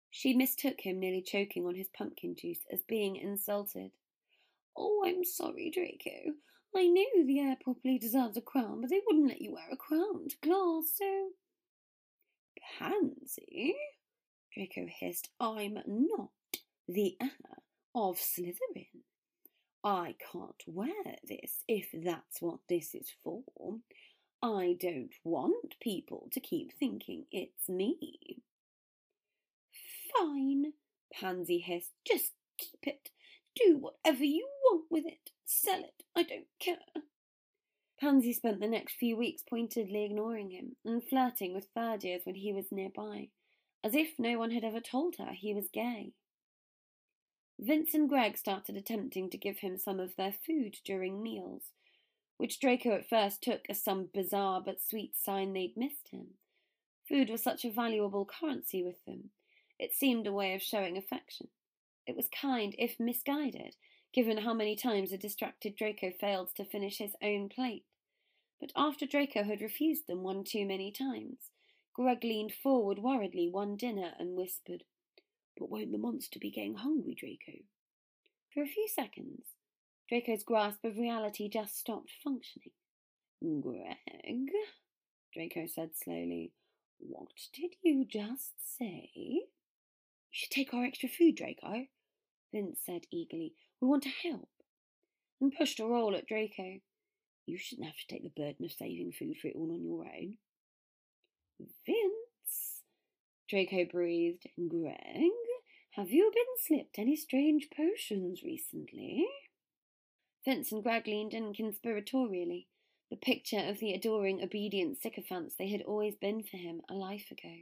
She 0.09 0.33
mistook 0.33 0.81
him, 0.81 0.99
nearly 0.99 1.21
choking 1.21 1.65
on 1.65 1.75
his 1.75 1.87
pumpkin 1.95 2.35
juice, 2.35 2.65
as 2.71 2.81
being 2.81 3.15
insulted. 3.15 3.91
Oh, 4.75 5.03
I'm 5.05 5.23
sorry, 5.23 5.69
Draco. 5.71 6.35
I 6.75 6.87
knew 6.87 7.25
the 7.25 7.39
heir 7.39 7.57
properly 7.63 7.99
deserves 7.99 8.37
a 8.37 8.41
crown, 8.41 8.81
but 8.81 8.89
they 8.89 9.01
wouldn't 9.05 9.27
let 9.27 9.41
you 9.41 9.53
wear 9.53 9.69
a 9.71 9.77
crown 9.77 10.27
to 10.29 10.37
class, 10.37 10.93
so. 10.95 11.29
Pansy, 12.79 13.75
Draco 14.53 14.87
hissed, 14.99 15.29
I'm 15.39 15.75
not 15.85 16.29
the 16.87 17.17
heir 17.21 17.29
of 17.93 18.17
Slytherin. 18.17 18.98
I 19.83 20.15
can't 20.31 20.63
wear 20.67 21.15
this 21.23 21.63
if 21.67 21.89
that's 21.93 22.41
what 22.41 22.59
this 22.67 22.93
is 22.93 23.13
for. 23.23 23.43
I 24.41 24.77
don't 24.79 25.13
want 25.23 25.75
people 25.81 26.29
to 26.31 26.39
keep 26.39 26.73
thinking 26.73 27.25
it's 27.31 27.69
me. 27.69 28.41
Fine, 30.17 30.73
Pansy 31.13 31.59
hissed. 31.59 31.93
Just 32.05 32.33
keep 32.57 32.79
it. 32.83 33.09
Do 33.55 33.77
whatever 33.77 34.23
you 34.23 34.47
want 34.63 34.85
with 34.89 35.05
it. 35.05 35.31
Sell 35.45 35.79
it. 35.79 36.03
I 36.15 36.23
don't 36.23 36.47
care. 36.59 37.03
Pansy 37.99 38.31
spent 38.33 38.61
the 38.61 38.67
next 38.67 38.95
few 38.95 39.17
weeks 39.17 39.43
pointedly 39.49 40.05
ignoring 40.05 40.51
him 40.51 40.77
and 40.85 41.03
flirting 41.03 41.53
with 41.53 41.67
third 41.75 42.05
when 42.23 42.35
he 42.35 42.53
was 42.53 42.71
nearby, 42.71 43.29
as 43.83 43.93
if 43.93 44.17
no 44.17 44.37
one 44.37 44.51
had 44.51 44.63
ever 44.63 44.79
told 44.79 45.15
her 45.17 45.33
he 45.33 45.53
was 45.53 45.69
gay. 45.71 46.13
Vince 47.61 47.93
and 47.93 48.07
Greg 48.07 48.37
started 48.37 48.77
attempting 48.77 49.29
to 49.29 49.37
give 49.37 49.59
him 49.59 49.77
some 49.77 49.99
of 49.99 50.15
their 50.15 50.31
food 50.31 50.77
during 50.85 51.21
meals, 51.21 51.73
which 52.37 52.59
Draco 52.59 52.91
at 52.91 53.09
first 53.09 53.41
took 53.43 53.69
as 53.69 53.83
some 53.83 54.09
bizarre 54.13 54.61
but 54.61 54.81
sweet 54.81 55.17
sign 55.17 55.51
they'd 55.51 55.75
missed 55.75 56.07
him. 56.09 56.35
Food 57.09 57.29
was 57.29 57.43
such 57.43 57.65
a 57.65 57.71
valuable 57.71 58.25
currency 58.25 58.81
with 58.81 59.03
them. 59.05 59.31
It 59.77 59.93
seemed 59.93 60.25
a 60.25 60.31
way 60.31 60.53
of 60.53 60.61
showing 60.61 60.97
affection. 60.97 61.49
It 62.07 62.15
was 62.15 62.29
kind, 62.29 62.75
if 62.79 62.97
misguided, 62.97 63.75
given 64.13 64.37
how 64.37 64.53
many 64.53 64.77
times 64.77 65.11
a 65.11 65.17
distracted 65.17 65.75
Draco 65.75 66.11
failed 66.11 66.55
to 66.55 66.63
finish 66.63 66.99
his 66.99 67.15
own 67.21 67.49
plate. 67.49 67.83
But 68.61 68.71
after 68.73 69.05
Draco 69.05 69.43
had 69.43 69.61
refused 69.61 70.07
them 70.07 70.23
one 70.23 70.45
too 70.45 70.65
many 70.65 70.91
times, 70.91 71.51
Greg 71.93 72.23
leaned 72.23 72.53
forward 72.53 72.99
worriedly 72.99 73.49
one 73.49 73.75
dinner 73.75 74.13
and 74.17 74.37
whispered, 74.37 74.85
But 75.59 75.69
won't 75.69 75.91
the 75.91 75.97
monster 75.97 76.39
be 76.39 76.51
getting 76.51 76.75
hungry, 76.75 77.15
Draco? 77.19 77.59
For 78.53 78.63
a 78.63 78.67
few 78.67 78.87
seconds, 78.87 79.43
Draco's 80.07 80.43
grasp 80.43 80.85
of 80.85 80.97
reality 80.97 81.49
just 81.49 81.77
stopped 81.77 82.11
functioning. 82.23 82.71
Greg, 83.41 84.49
Draco 85.33 85.67
said 85.67 85.91
slowly, 86.01 86.53
what 86.97 87.27
did 87.53 87.75
you 87.83 88.05
just 88.09 88.53
say? 88.77 89.11
You 89.15 89.43
should 90.31 90.51
take 90.51 90.73
our 90.73 90.85
extra 90.85 91.09
food, 91.09 91.35
Draco, 91.35 91.87
Vince 92.53 92.79
said 92.85 93.01
eagerly. 93.11 93.53
We 93.81 93.87
want 93.87 94.03
to 94.03 94.09
help. 94.09 94.49
And 95.41 95.53
pushed 95.57 95.79
a 95.79 95.85
roll 95.85 96.15
at 96.15 96.27
Draco. 96.27 96.79
You 97.45 97.57
shouldn't 97.57 97.87
have 97.87 97.97
to 97.97 98.07
take 98.07 98.23
the 98.23 98.41
burden 98.41 98.65
of 98.65 98.71
saving 98.71 99.13
food 99.17 99.37
for 99.41 99.47
it 99.47 99.55
all 99.55 99.71
on 99.71 99.83
your 99.83 100.05
own. 100.05 100.37
Vince, 101.85 102.83
Draco 103.49 103.85
breathed. 103.91 104.47
Greg, 104.69 105.31
have 105.99 106.11
you 106.11 106.31
been 106.33 106.43
slipped 106.65 106.97
any 106.97 107.13
strange 107.17 107.67
potions 107.75 108.41
recently? 108.41 109.27
Vince 110.45 110.71
and 110.71 110.81
Greg 110.81 111.05
leaned 111.05 111.33
in 111.33 111.51
conspiratorially, 111.51 112.67
the 113.09 113.17
picture 113.17 113.59
of 113.59 113.79
the 113.79 113.91
adoring, 113.91 114.41
obedient 114.41 114.97
sycophants 114.97 115.55
they 115.59 115.69
had 115.69 115.81
always 115.81 116.15
been 116.15 116.41
for 116.41 116.55
him 116.55 116.79
a 116.89 116.93
life 116.93 117.29
ago. 117.29 117.53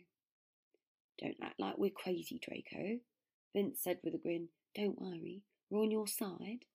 Don't 1.19 1.37
act 1.41 1.59
like 1.59 1.79
we're 1.79 1.89
crazy, 1.89 2.39
Draco, 2.39 2.99
Vince 3.55 3.79
said 3.81 3.97
with 4.03 4.13
a 4.13 4.19
grin. 4.19 4.49
Don't 4.75 5.01
worry, 5.01 5.41
we're 5.71 5.81
on 5.81 5.89
your 5.89 6.05
side. 6.05 6.65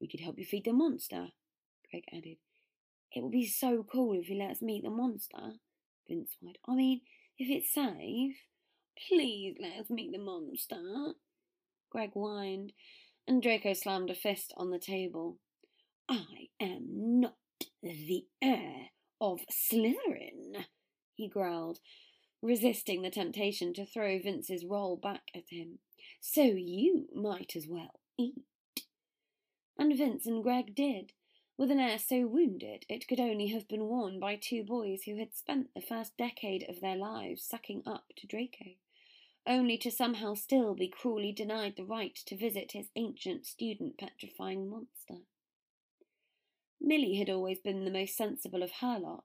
We 0.00 0.08
could 0.08 0.20
help 0.20 0.38
you 0.38 0.46
feed 0.46 0.64
the 0.64 0.72
monster, 0.72 1.28
Greg 1.90 2.04
added. 2.10 2.38
It 3.14 3.22
would 3.22 3.32
be 3.32 3.46
so 3.46 3.84
cool 3.92 4.18
if 4.18 4.30
you 4.30 4.38
let 4.38 4.52
us 4.52 4.62
meet 4.62 4.82
the 4.82 4.88
monster, 4.88 5.58
Vince 6.08 6.36
whined. 6.40 6.56
I 6.66 6.74
mean, 6.74 7.02
if 7.36 7.50
it's 7.50 7.74
safe. 7.74 8.36
Please 9.08 9.56
let 9.60 9.80
us 9.80 9.90
meet 9.90 10.12
the 10.12 10.18
monster, 10.18 11.14
Greg 11.90 12.10
whined, 12.12 12.72
and 13.26 13.42
Draco 13.42 13.72
slammed 13.72 14.10
a 14.10 14.14
fist 14.14 14.52
on 14.56 14.70
the 14.70 14.78
table. 14.78 15.38
I 16.08 16.48
am 16.60 17.20
not 17.20 17.36
the 17.82 18.26
heir 18.42 18.90
of 19.20 19.40
Slytherin, 19.50 20.64
he 21.14 21.28
growled, 21.28 21.78
resisting 22.42 23.02
the 23.02 23.10
temptation 23.10 23.72
to 23.74 23.86
throw 23.86 24.18
Vince's 24.18 24.64
roll 24.64 24.96
back 24.96 25.22
at 25.34 25.50
him. 25.50 25.78
So 26.20 26.42
you 26.42 27.06
might 27.14 27.52
as 27.56 27.66
well 27.68 28.00
eat. 28.18 28.44
And 29.78 29.96
Vince 29.96 30.26
and 30.26 30.42
Greg 30.42 30.74
did, 30.74 31.12
with 31.60 31.70
an 31.70 31.78
air 31.78 31.98
so 31.98 32.26
wounded 32.26 32.86
it 32.88 33.06
could 33.06 33.20
only 33.20 33.48
have 33.48 33.68
been 33.68 33.84
worn 33.84 34.18
by 34.18 34.34
two 34.34 34.64
boys 34.64 35.02
who 35.02 35.18
had 35.18 35.36
spent 35.36 35.68
the 35.74 35.82
first 35.82 36.16
decade 36.16 36.64
of 36.70 36.80
their 36.80 36.96
lives 36.96 37.42
sucking 37.44 37.82
up 37.84 38.06
to 38.16 38.26
Draco, 38.26 38.70
only 39.46 39.76
to 39.76 39.90
somehow 39.90 40.32
still 40.32 40.74
be 40.74 40.88
cruelly 40.88 41.32
denied 41.32 41.74
the 41.76 41.84
right 41.84 42.14
to 42.24 42.34
visit 42.34 42.72
his 42.72 42.88
ancient 42.96 43.44
student 43.44 43.98
petrifying 43.98 44.70
monster. 44.70 45.26
Millie 46.80 47.16
had 47.16 47.28
always 47.28 47.58
been 47.58 47.84
the 47.84 47.90
most 47.90 48.16
sensible 48.16 48.62
of 48.62 48.72
her 48.80 48.98
lot, 48.98 49.24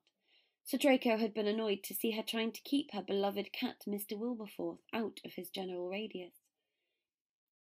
so 0.66 0.78
Draco 0.78 1.16
had 1.16 1.34
been 1.34 1.48
annoyed 1.48 1.84
to 1.84 1.94
see 1.94 2.12
her 2.12 2.24
trying 2.24 2.52
to 2.52 2.62
keep 2.64 2.92
her 2.92 3.02
beloved 3.02 3.54
cat, 3.54 3.84
Mr. 3.88 4.20
Wilberforce, 4.20 4.82
out 4.92 5.22
of 5.24 5.36
his 5.36 5.50
general 5.50 5.88
radius. 5.88 6.34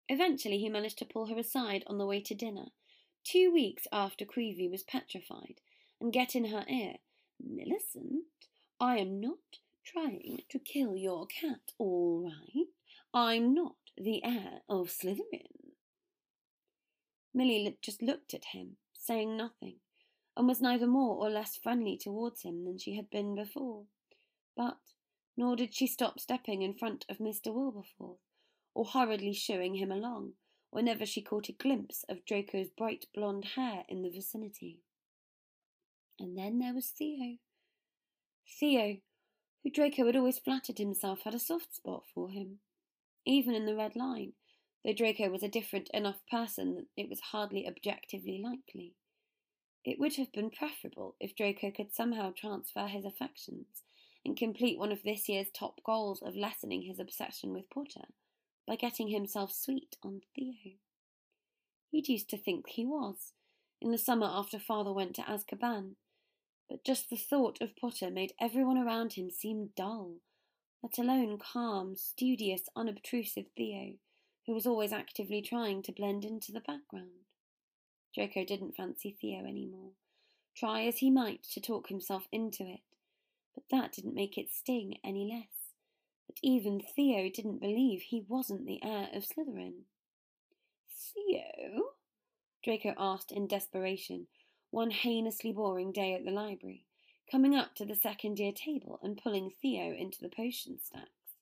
Eventually, 0.09 0.57
he 0.57 0.67
managed 0.67 0.97
to 0.97 1.05
pull 1.05 1.27
her 1.27 1.37
aside 1.37 1.83
on 1.85 1.99
the 1.99 2.07
way 2.07 2.21
to 2.21 2.33
dinner, 2.33 2.69
two 3.23 3.51
weeks 3.51 3.87
after 3.91 4.25
Creevey 4.25 4.69
was 4.69 4.83
petrified, 4.83 5.61
and 5.99 6.13
get 6.13 6.35
in 6.35 6.45
her 6.45 6.65
ear, 6.69 6.95
Millicent, 7.39 8.23
I 8.79 8.97
am 8.97 9.19
not 9.19 9.59
trying 9.83 10.41
to 10.49 10.59
kill 10.59 10.95
your 10.95 11.25
cat, 11.25 11.73
all 11.77 12.23
right? 12.23 12.67
I'm 13.13 13.53
not 13.53 13.75
the 13.97 14.23
heir 14.23 14.61
of 14.69 14.89
Slytherin. 14.89 15.73
Millie 17.33 17.77
just 17.81 18.01
looked 18.01 18.33
at 18.33 18.45
him, 18.45 18.77
saying 18.93 19.35
nothing, 19.35 19.75
and 20.35 20.47
was 20.47 20.61
neither 20.61 20.87
more 20.87 21.15
or 21.15 21.29
less 21.29 21.57
friendly 21.57 21.97
towards 21.97 22.43
him 22.43 22.65
than 22.65 22.77
she 22.77 22.95
had 22.95 23.09
been 23.09 23.35
before. 23.35 23.83
But 24.55 24.77
nor 25.35 25.55
did 25.55 25.73
she 25.73 25.87
stop 25.87 26.19
stepping 26.19 26.61
in 26.61 26.73
front 26.73 27.05
of 27.09 27.17
Mr. 27.17 27.53
Wilberforce, 27.53 28.19
or 28.73 28.85
hurriedly 28.85 29.33
shooing 29.33 29.75
him 29.75 29.91
along, 29.91 30.33
whenever 30.73 31.05
she 31.05 31.21
caught 31.21 31.49
a 31.49 31.53
glimpse 31.53 32.03
of 32.09 32.25
Draco's 32.25 32.69
bright 32.69 33.05
blonde 33.13 33.45
hair 33.55 33.83
in 33.87 34.01
the 34.01 34.09
vicinity. 34.09 34.79
And 36.19 36.37
then 36.37 36.59
there 36.59 36.73
was 36.73 36.87
Theo. 36.87 37.37
Theo, 38.59 38.97
who 39.63 39.69
Draco 39.71 40.05
had 40.05 40.15
always 40.15 40.39
flattered 40.39 40.77
himself 40.77 41.21
had 41.23 41.33
a 41.33 41.39
soft 41.39 41.75
spot 41.75 42.03
for 42.13 42.29
him. 42.29 42.59
Even 43.25 43.55
in 43.55 43.65
the 43.65 43.75
Red 43.75 43.95
Line, 43.95 44.33
though 44.83 44.93
Draco 44.93 45.29
was 45.29 45.43
a 45.43 45.47
different 45.47 45.89
enough 45.93 46.19
person 46.29 46.75
that 46.75 46.87
it 46.97 47.09
was 47.09 47.19
hardly 47.31 47.67
objectively 47.67 48.41
likely. 48.43 48.93
It 49.85 49.99
would 49.99 50.15
have 50.15 50.31
been 50.31 50.49
preferable 50.49 51.15
if 51.19 51.35
Draco 51.35 51.71
could 51.71 51.93
somehow 51.93 52.31
transfer 52.35 52.87
his 52.87 53.05
affections 53.05 53.83
and 54.25 54.37
complete 54.37 54.79
one 54.79 54.91
of 54.91 55.03
this 55.03 55.27
year's 55.27 55.51
top 55.53 55.81
goals 55.85 56.21
of 56.21 56.35
lessening 56.35 56.83
his 56.83 56.99
obsession 56.99 57.53
with 57.53 57.69
Potter 57.69 58.07
by 58.67 58.75
getting 58.75 59.09
himself 59.09 59.51
sweet 59.53 59.97
on 60.03 60.21
Theo. 60.35 60.73
He'd 61.91 62.07
used 62.07 62.29
to 62.29 62.37
think 62.37 62.69
he 62.69 62.85
was, 62.85 63.33
in 63.81 63.91
the 63.91 63.97
summer 63.97 64.27
after 64.29 64.57
father 64.59 64.93
went 64.93 65.15
to 65.15 65.21
Azkaban, 65.21 65.95
but 66.69 66.83
just 66.83 67.09
the 67.09 67.17
thought 67.17 67.61
of 67.61 67.75
Potter 67.75 68.09
made 68.09 68.33
everyone 68.39 68.77
around 68.77 69.13
him 69.13 69.29
seem 69.29 69.69
dull, 69.75 70.15
let 70.81 70.97
alone 70.97 71.37
calm, 71.37 71.95
studious, 71.95 72.63
unobtrusive 72.75 73.45
Theo, 73.55 73.93
who 74.47 74.53
was 74.53 74.65
always 74.65 74.91
actively 74.91 75.41
trying 75.41 75.83
to 75.83 75.91
blend 75.91 76.25
into 76.25 76.51
the 76.51 76.61
background. 76.61 77.27
Draco 78.15 78.45
didn't 78.45 78.75
fancy 78.75 79.15
Theo 79.19 79.45
any 79.45 79.65
more, 79.65 79.91
try 80.55 80.83
as 80.85 80.97
he 80.97 81.11
might 81.11 81.43
to 81.51 81.61
talk 81.61 81.89
himself 81.89 82.23
into 82.31 82.63
it, 82.63 82.81
but 83.53 83.63
that 83.69 83.91
didn't 83.91 84.15
make 84.15 84.37
it 84.37 84.49
sting 84.51 84.95
any 85.03 85.29
less. 85.31 85.52
That 86.33 86.47
even 86.47 86.81
Theo 86.81 87.29
didn't 87.29 87.61
believe 87.61 88.01
he 88.01 88.25
wasn't 88.27 88.65
the 88.65 88.83
heir 88.83 89.07
of 89.13 89.23
Slytherin. 89.23 89.83
Theo? 90.89 91.91
Draco 92.63 92.95
asked 92.97 93.31
in 93.31 93.45
desperation, 93.45 94.25
one 94.71 94.89
heinously 94.89 95.51
boring 95.51 95.91
day 95.91 96.15
at 96.15 96.25
the 96.25 96.31
library, 96.31 96.85
coming 97.29 97.55
up 97.55 97.75
to 97.75 97.85
the 97.85 97.95
second 97.95 98.39
year 98.39 98.51
table 98.51 98.99
and 99.03 99.21
pulling 99.21 99.51
Theo 99.61 99.93
into 99.93 100.21
the 100.21 100.29
potion 100.29 100.79
stacks. 100.79 101.35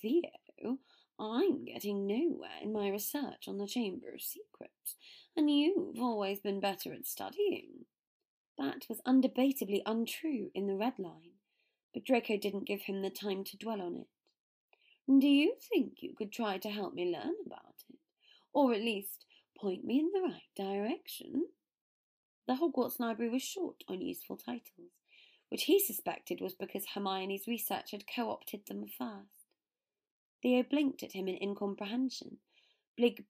Theo, 0.00 0.78
I'm 1.18 1.66
getting 1.66 2.06
nowhere 2.06 2.60
in 2.62 2.72
my 2.72 2.88
research 2.88 3.46
on 3.46 3.58
the 3.58 3.66
Chamber 3.66 4.08
of 4.14 4.22
Secrets, 4.22 4.96
and 5.36 5.50
you've 5.50 6.00
always 6.00 6.40
been 6.40 6.60
better 6.60 6.94
at 6.94 7.06
studying. 7.06 7.84
That 8.56 8.86
was 8.88 9.02
undebatably 9.06 9.82
untrue 9.84 10.50
in 10.54 10.66
the 10.66 10.76
red 10.76 10.98
line, 10.98 11.31
but 11.92 12.04
Draco 12.04 12.36
didn't 12.36 12.66
give 12.66 12.82
him 12.82 13.02
the 13.02 13.10
time 13.10 13.44
to 13.44 13.56
dwell 13.56 13.80
on 13.80 13.96
it. 13.96 14.06
Do 15.08 15.26
you 15.26 15.54
think 15.68 15.94
you 16.00 16.14
could 16.16 16.32
try 16.32 16.58
to 16.58 16.70
help 16.70 16.94
me 16.94 17.04
learn 17.04 17.34
about 17.44 17.84
it, 17.90 17.98
or 18.52 18.72
at 18.72 18.80
least 18.80 19.26
point 19.58 19.84
me 19.84 19.98
in 19.98 20.10
the 20.12 20.20
right 20.20 20.42
direction? 20.56 21.46
The 22.46 22.54
Hogwarts 22.54 22.98
Library 22.98 23.30
was 23.30 23.42
short 23.42 23.84
on 23.88 24.00
useful 24.00 24.36
titles, 24.36 24.92
which 25.48 25.64
he 25.64 25.78
suspected 25.78 26.40
was 26.40 26.54
because 26.54 26.86
Hermione's 26.94 27.46
research 27.46 27.90
had 27.90 28.04
co 28.06 28.30
opted 28.30 28.66
them 28.66 28.86
first. 28.86 29.46
Theo 30.42 30.62
blinked 30.62 31.02
at 31.02 31.12
him 31.12 31.28
in 31.28 31.40
incomprehension, 31.40 32.38
big, 32.96 33.24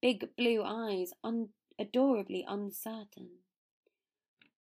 big 0.00 0.34
blue 0.36 0.62
eyes 0.62 1.12
un- 1.22 1.50
adorably 1.78 2.44
uncertain. 2.46 3.28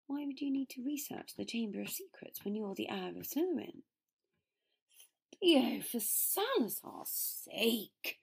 Why 0.09 0.25
would 0.25 0.40
you 0.40 0.51
need 0.51 0.71
to 0.71 0.83
research 0.83 1.35
the 1.37 1.44
Chamber 1.44 1.83
of 1.83 1.90
Secrets 1.90 2.42
when 2.42 2.55
you're 2.55 2.75
the 2.75 2.88
heir 2.88 3.11
of 3.11 3.27
Slytherin? 3.27 3.83
Theo, 5.38 5.83
for 5.83 6.01
Salazar's 6.01 7.44
sake, 7.44 8.18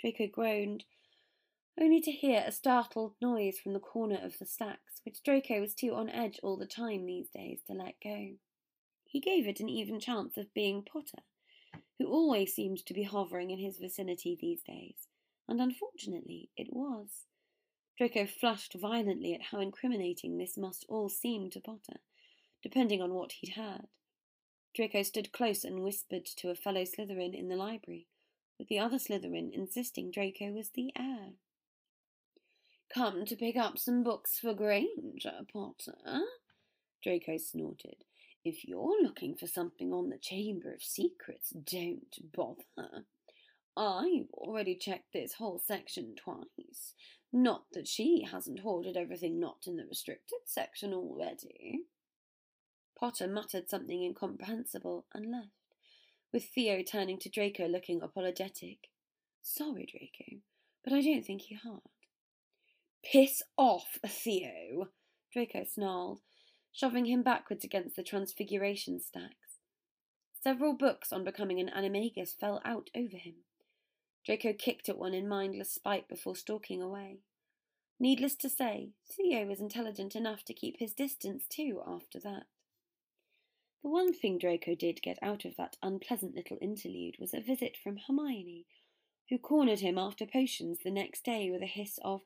Draco 0.00 0.28
groaned, 0.28 0.84
only 1.78 2.00
to 2.02 2.12
hear 2.12 2.44
a 2.46 2.52
startled 2.52 3.14
noise 3.20 3.58
from 3.58 3.72
the 3.72 3.80
corner 3.80 4.18
of 4.22 4.38
the 4.38 4.46
stacks, 4.46 5.00
which 5.04 5.24
Draco 5.24 5.60
was 5.60 5.74
too 5.74 5.92
on 5.94 6.08
edge 6.08 6.38
all 6.44 6.56
the 6.56 6.66
time 6.66 7.04
these 7.04 7.30
days 7.30 7.58
to 7.66 7.72
let 7.72 7.96
go. 8.00 8.34
He 9.04 9.18
gave 9.18 9.48
it 9.48 9.58
an 9.58 9.68
even 9.68 9.98
chance 9.98 10.36
of 10.36 10.54
being 10.54 10.84
Potter, 10.84 11.24
who 11.98 12.06
always 12.06 12.54
seemed 12.54 12.86
to 12.86 12.94
be 12.94 13.02
hovering 13.02 13.50
in 13.50 13.58
his 13.58 13.78
vicinity 13.78 14.38
these 14.40 14.62
days, 14.62 15.08
and 15.48 15.60
unfortunately 15.60 16.50
it 16.56 16.68
was. 16.70 17.26
Draco 17.96 18.26
flushed 18.26 18.74
violently 18.74 19.34
at 19.34 19.42
how 19.50 19.60
incriminating 19.60 20.36
this 20.36 20.56
must 20.56 20.84
all 20.88 21.08
seem 21.08 21.50
to 21.50 21.60
Potter, 21.60 22.00
depending 22.62 23.00
on 23.00 23.14
what 23.14 23.32
he'd 23.32 23.54
heard. 23.54 23.86
Draco 24.74 25.02
stood 25.02 25.32
close 25.32 25.64
and 25.64 25.82
whispered 25.82 26.26
to 26.26 26.50
a 26.50 26.56
fellow 26.56 26.82
Slytherin 26.82 27.34
in 27.34 27.48
the 27.48 27.56
library, 27.56 28.06
with 28.58 28.68
the 28.68 28.78
other 28.78 28.98
Slytherin 28.98 29.52
insisting 29.52 30.10
Draco 30.10 30.50
was 30.50 30.70
the 30.70 30.90
heir. 30.98 31.34
Come 32.92 33.24
to 33.26 33.36
pick 33.36 33.56
up 33.56 33.78
some 33.78 34.02
books 34.02 34.38
for 34.38 34.54
Granger, 34.54 35.40
Potter? 35.52 36.22
Draco 37.02 37.36
snorted. 37.36 38.04
If 38.44 38.66
you're 38.66 39.02
looking 39.02 39.36
for 39.36 39.46
something 39.46 39.92
on 39.92 40.10
the 40.10 40.18
Chamber 40.18 40.72
of 40.72 40.82
Secrets, 40.82 41.50
don't 41.50 42.18
bother. 42.32 43.06
I've 43.76 44.30
already 44.32 44.76
checked 44.76 45.12
this 45.12 45.34
whole 45.34 45.58
section 45.58 46.14
twice. 46.16 46.94
Not 47.32 47.64
that 47.72 47.88
she 47.88 48.26
hasn't 48.30 48.60
hoarded 48.60 48.96
everything 48.96 49.40
not 49.40 49.66
in 49.66 49.76
the 49.76 49.86
restricted 49.86 50.38
section 50.46 50.94
already. 50.94 51.80
Potter 52.96 53.26
muttered 53.26 53.68
something 53.68 54.02
incomprehensible 54.02 55.06
and 55.12 55.32
left, 55.32 55.48
with 56.32 56.44
Theo 56.44 56.82
turning 56.82 57.18
to 57.18 57.28
Draco 57.28 57.66
looking 57.66 58.00
apologetic. 58.00 58.90
Sorry, 59.42 59.86
Draco, 59.90 60.40
but 60.84 60.92
I 60.92 61.00
don't 61.00 61.24
think 61.24 61.42
he 61.42 61.56
had. 61.56 61.80
Piss 63.02 63.42
off, 63.58 63.98
Theo, 64.06 64.90
Draco 65.32 65.64
snarled, 65.64 66.20
shoving 66.72 67.06
him 67.06 67.22
backwards 67.22 67.64
against 67.64 67.96
the 67.96 68.04
Transfiguration 68.04 69.00
stacks. 69.00 69.58
Several 70.40 70.74
books 70.74 71.12
on 71.12 71.24
becoming 71.24 71.58
an 71.58 71.70
animagus 71.76 72.34
fell 72.38 72.62
out 72.64 72.90
over 72.94 73.16
him. 73.16 73.34
Draco 74.24 74.52
kicked 74.54 74.88
at 74.88 74.98
one 74.98 75.12
in 75.12 75.28
mindless 75.28 75.72
spite 75.72 76.08
before 76.08 76.34
stalking 76.34 76.80
away. 76.80 77.18
Needless 78.00 78.34
to 78.36 78.48
say, 78.48 78.90
Theo 79.10 79.46
was 79.46 79.60
intelligent 79.60 80.16
enough 80.16 80.44
to 80.44 80.54
keep 80.54 80.76
his 80.78 80.94
distance 80.94 81.46
too 81.48 81.82
after 81.86 82.18
that. 82.20 82.46
The 83.82 83.90
one 83.90 84.14
thing 84.14 84.38
Draco 84.38 84.74
did 84.74 85.02
get 85.02 85.18
out 85.20 85.44
of 85.44 85.56
that 85.56 85.76
unpleasant 85.82 86.34
little 86.34 86.56
interlude 86.60 87.16
was 87.20 87.34
a 87.34 87.40
visit 87.40 87.76
from 87.76 87.98
Hermione, 87.98 88.64
who 89.28 89.38
cornered 89.38 89.80
him 89.80 89.98
after 89.98 90.26
potions 90.26 90.78
the 90.82 90.90
next 90.90 91.24
day 91.24 91.50
with 91.50 91.62
a 91.62 91.66
hiss 91.66 91.98
of, 92.02 92.22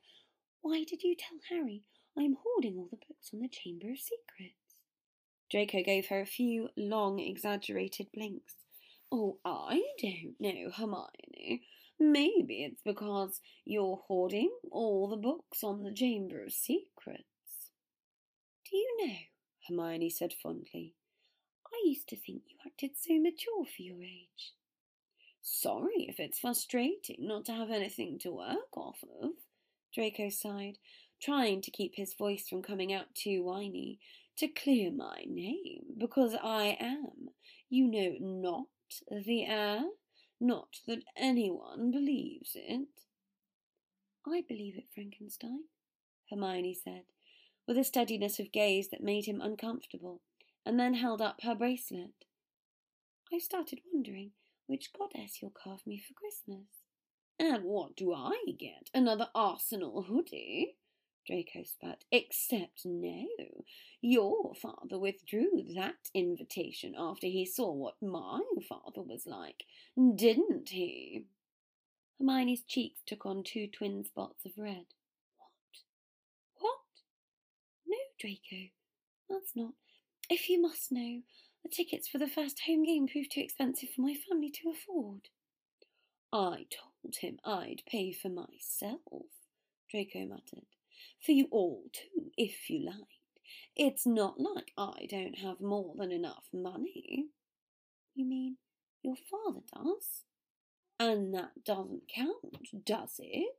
Why 0.61 0.85
did 0.85 1.03
you 1.03 1.15
tell 1.15 1.37
Harry 1.49 1.83
I 2.17 2.21
am 2.21 2.37
hoarding 2.41 2.77
all 2.77 2.87
the 2.89 2.97
books 2.97 3.31
on 3.33 3.41
the 3.41 3.49
Chamber 3.49 3.91
of 3.91 3.99
Secrets? 3.99 4.55
Draco 5.51 5.83
gave 5.83 6.07
her 6.07 6.21
a 6.21 6.25
few 6.25 6.69
long, 6.77 7.19
exaggerated 7.19 8.07
blinks. 8.13 8.55
Oh, 9.11 9.39
I 9.43 9.83
don't 10.01 10.39
know, 10.39 10.69
Hermione. 10.71 11.63
Maybe 11.99 12.63
it's 12.63 12.81
because 12.85 13.41
you're 13.65 14.01
hoarding 14.07 14.51
all 14.71 15.09
the 15.09 15.17
books 15.17 15.63
on 15.63 15.83
the 15.83 15.93
Chamber 15.93 16.43
of 16.43 16.53
Secrets. 16.53 17.23
Do 18.69 18.77
you 18.77 18.97
know, 19.07 19.15
Hermione 19.67 20.09
said 20.09 20.33
fondly, 20.41 20.93
I 21.67 21.81
used 21.85 22.07
to 22.09 22.15
think 22.15 22.43
you 22.47 22.57
acted 22.65 22.91
so 22.95 23.19
mature 23.19 23.65
for 23.65 23.81
your 23.81 24.01
age. 24.01 24.53
Sorry 25.41 26.05
if 26.07 26.19
it's 26.19 26.39
frustrating 26.39 27.17
not 27.19 27.45
to 27.45 27.53
have 27.53 27.71
anything 27.71 28.19
to 28.19 28.31
work 28.31 28.77
off 28.77 29.03
of, 29.21 29.31
Draco 29.93 30.29
sighed, 30.29 30.77
trying 31.21 31.61
to 31.61 31.71
keep 31.71 31.95
his 31.95 32.13
voice 32.13 32.47
from 32.47 32.61
coming 32.61 32.93
out 32.93 33.13
too 33.13 33.43
whiny, 33.43 33.99
to 34.37 34.47
clear 34.47 34.91
my 34.91 35.25
name, 35.27 35.83
because 35.97 36.35
I 36.41 36.77
am, 36.79 37.29
you 37.69 37.87
know, 37.87 38.15
not 38.19 38.67
the 39.09 39.45
heir. 39.45 39.83
Not 40.39 40.77
that 40.87 41.03
anyone 41.17 41.91
believes 41.91 42.51
it. 42.55 42.87
I 44.25 44.43
believe 44.47 44.77
it, 44.77 44.85
Frankenstein, 44.93 45.63
Hermione 46.29 46.73
said, 46.73 47.03
with 47.67 47.77
a 47.77 47.83
steadiness 47.83 48.39
of 48.39 48.51
gaze 48.51 48.89
that 48.89 49.03
made 49.03 49.25
him 49.25 49.41
uncomfortable, 49.41 50.21
and 50.65 50.79
then 50.79 50.93
held 50.93 51.21
up 51.21 51.41
her 51.43 51.55
bracelet. 51.55 52.25
I've 53.33 53.41
started 53.41 53.81
wondering 53.91 54.31
which 54.67 54.91
goddess 54.97 55.41
you'll 55.41 55.51
carve 55.51 55.85
me 55.85 55.97
for 55.99 56.13
Christmas. 56.13 56.67
And 57.39 57.63
what 57.63 57.95
do 57.95 58.13
I 58.13 58.35
get? 58.57 58.89
Another 58.93 59.27
arsenal 59.33 60.03
hoodie? 60.03 60.75
Draco 61.29 61.63
spat. 61.63 62.05
Except 62.11 62.81
no, 62.85 63.27
your 64.01 64.55
father 64.55 64.97
withdrew 64.97 65.63
that 65.75 66.09
invitation 66.15 66.95
after 66.97 67.27
he 67.27 67.45
saw 67.45 67.71
what 67.71 68.01
my 68.01 68.41
father 68.67 69.03
was 69.03 69.27
like, 69.27 69.65
didn't 70.15 70.69
he? 70.69 71.25
Hermione's 72.17 72.63
cheeks 72.63 73.01
took 73.05 73.27
on 73.27 73.43
two 73.43 73.67
twin 73.67 74.03
spots 74.03 74.43
of 74.43 74.53
red. 74.57 74.85
What? 75.37 75.83
What? 76.55 76.79
No, 77.85 77.97
Draco, 78.19 78.71
that's 79.29 79.55
not. 79.55 79.73
If 80.31 80.49
you 80.49 80.59
must 80.59 80.91
know, 80.91 81.21
the 81.61 81.69
tickets 81.69 82.07
for 82.07 82.17
the 82.17 82.27
first 82.27 82.61
home 82.65 82.83
game 82.83 83.07
proved 83.07 83.33
too 83.33 83.41
expensive 83.41 83.89
for 83.95 84.01
my 84.01 84.15
family 84.27 84.49
to 84.49 84.71
afford. 84.71 85.29
I 86.33 86.65
told 86.71 87.17
him 87.21 87.37
I'd 87.45 87.83
pay 87.87 88.11
for 88.13 88.29
myself, 88.29 89.29
Draco 89.91 90.25
muttered 90.25 90.65
for 91.23 91.31
you 91.31 91.47
all 91.51 91.83
too, 91.93 92.31
if 92.37 92.69
you 92.69 92.85
liked. 92.85 93.19
It's 93.75 94.05
not 94.05 94.39
like 94.39 94.71
I 94.77 95.07
don't 95.09 95.39
have 95.39 95.61
more 95.61 95.93
than 95.97 96.11
enough 96.11 96.45
money. 96.53 97.27
You 98.15 98.25
mean 98.25 98.57
your 99.01 99.15
father 99.15 99.61
does? 99.73 100.23
And 100.99 101.33
that 101.33 101.63
doesn't 101.63 102.11
count, 102.13 102.85
does 102.85 103.15
it? 103.19 103.55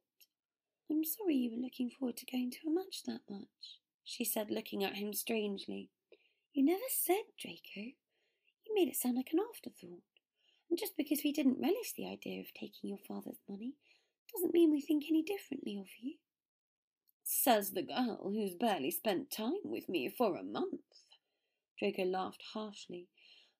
I'm 0.90 1.04
sorry 1.04 1.36
you 1.36 1.50
were 1.50 1.62
looking 1.62 1.88
forward 1.88 2.16
to 2.18 2.26
going 2.26 2.50
to 2.50 2.68
a 2.68 2.74
match 2.74 3.04
that 3.06 3.20
much, 3.30 3.78
she 4.04 4.24
said, 4.24 4.50
looking 4.50 4.84
at 4.84 4.96
him 4.96 5.14
strangely. 5.14 5.88
You 6.52 6.64
never 6.64 6.80
said, 6.90 7.22
Draco. 7.40 7.94
You 8.66 8.74
made 8.74 8.88
it 8.88 8.96
sound 8.96 9.16
like 9.16 9.30
an 9.32 9.38
afterthought. 9.38 10.02
And 10.68 10.78
just 10.78 10.96
because 10.96 11.20
we 11.24 11.32
didn't 11.32 11.60
relish 11.60 11.94
the 11.96 12.06
idea 12.06 12.40
of 12.40 12.52
taking 12.52 12.90
your 12.90 12.98
father's 13.06 13.40
money 13.48 13.74
doesn't 14.32 14.52
mean 14.54 14.70
we 14.70 14.80
think 14.80 15.04
any 15.08 15.22
differently 15.22 15.78
of 15.78 15.86
you. 16.00 16.14
Says 17.32 17.70
the 17.70 17.82
girl 17.82 18.32
who's 18.34 18.54
barely 18.54 18.90
spent 18.90 19.30
time 19.30 19.60
with 19.62 19.88
me 19.88 20.08
for 20.08 20.34
a 20.34 20.42
month. 20.42 20.80
Draco 21.78 22.02
laughed 22.02 22.42
harshly, 22.54 23.06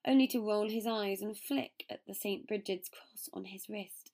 only 0.04 0.26
to 0.26 0.44
roll 0.44 0.68
his 0.68 0.88
eyes 0.88 1.22
and 1.22 1.38
flick 1.38 1.84
at 1.88 2.04
the 2.04 2.12
St. 2.12 2.48
Bridget's 2.48 2.88
cross 2.88 3.28
on 3.32 3.44
his 3.44 3.68
wrist. 3.68 4.10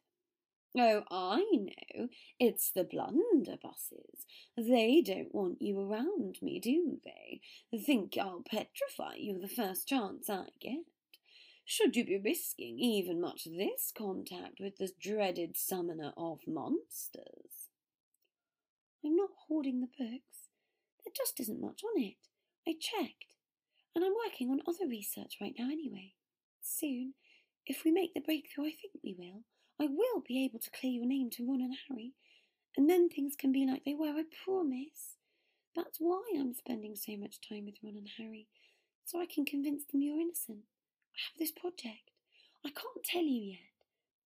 Oh, 0.77 1.05
I 1.11 1.43
know. 1.51 2.09
It's 2.39 2.71
the 2.71 2.85
blunderbusses. 2.85 4.27
They 4.59 5.01
don't 5.01 5.35
want 5.35 5.63
you 5.63 5.81
around 5.81 6.37
me, 6.43 6.61
do 6.61 7.01
they? 7.03 7.41
Think 7.79 8.19
I'll 8.19 8.45
petrify 8.47 9.15
you 9.17 9.41
the 9.41 9.49
first 9.49 9.89
chance 9.89 10.29
I 10.29 10.49
get. 10.61 10.85
Should 11.65 11.97
you 11.97 12.05
be 12.05 12.19
risking 12.19 12.79
even 12.79 13.23
much 13.23 13.45
this 13.47 13.91
contact 13.91 14.61
with 14.61 14.77
this 14.77 14.93
dreaded 14.93 15.57
summoner 15.57 16.13
of 16.15 16.47
monsters? 16.47 17.66
I'm 19.07 19.17
not 19.17 19.31
hoarding 19.47 19.81
the 19.81 19.87
books. 19.87 20.51
There 21.05 21.13
just 21.17 21.39
isn't 21.39 21.61
much 21.61 21.83
on 21.85 22.03
it. 22.03 22.17
I 22.67 22.73
checked. 22.73 23.37
And 23.95 24.05
I'm 24.05 24.15
working 24.27 24.51
on 24.51 24.61
other 24.67 24.89
research 24.89 25.37
right 25.41 25.55
now 25.57 25.67
anyway. 25.67 26.15
Soon, 26.61 27.15
if 27.67 27.85
we 27.85 27.93
make 27.93 28.15
the 28.15 28.21
breakthrough 28.21 28.65
I 28.65 28.75
think 28.75 28.95
we 29.05 29.15
will, 29.17 29.45
I 29.81 29.87
will 29.87 30.23
be 30.27 30.45
able 30.45 30.59
to 30.59 30.71
clear 30.71 30.93
your 30.93 31.07
name 31.07 31.31
to 31.31 31.47
Ron 31.47 31.61
and 31.61 31.77
Harry. 31.89 32.15
And 32.77 32.91
then 32.91 33.09
things 33.09 33.35
can 33.39 33.53
be 33.53 33.65
like 33.65 33.85
they 33.85 33.95
were, 33.95 34.09
I 34.09 34.25
promise. 34.45 35.17
That's 35.77 35.99
why 35.99 36.23
I'm 36.35 36.55
spending 36.55 36.97
so 36.97 37.17
much 37.17 37.37
time 37.47 37.67
with 37.67 37.77
Ron 37.83 37.97
and 37.97 38.09
Harry, 38.19 38.49
so 39.05 39.21
I 39.21 39.27
can 39.27 39.45
convince 39.45 39.85
them 39.85 40.03
you're 40.03 40.21
innocent. 40.21 40.65
I 41.15 41.19
have 41.29 41.39
this 41.39 41.53
project. 41.53 42.11
I 42.65 42.71
can't 42.71 43.05
tell 43.05 43.23
you 43.23 43.53
yet. 43.53 43.77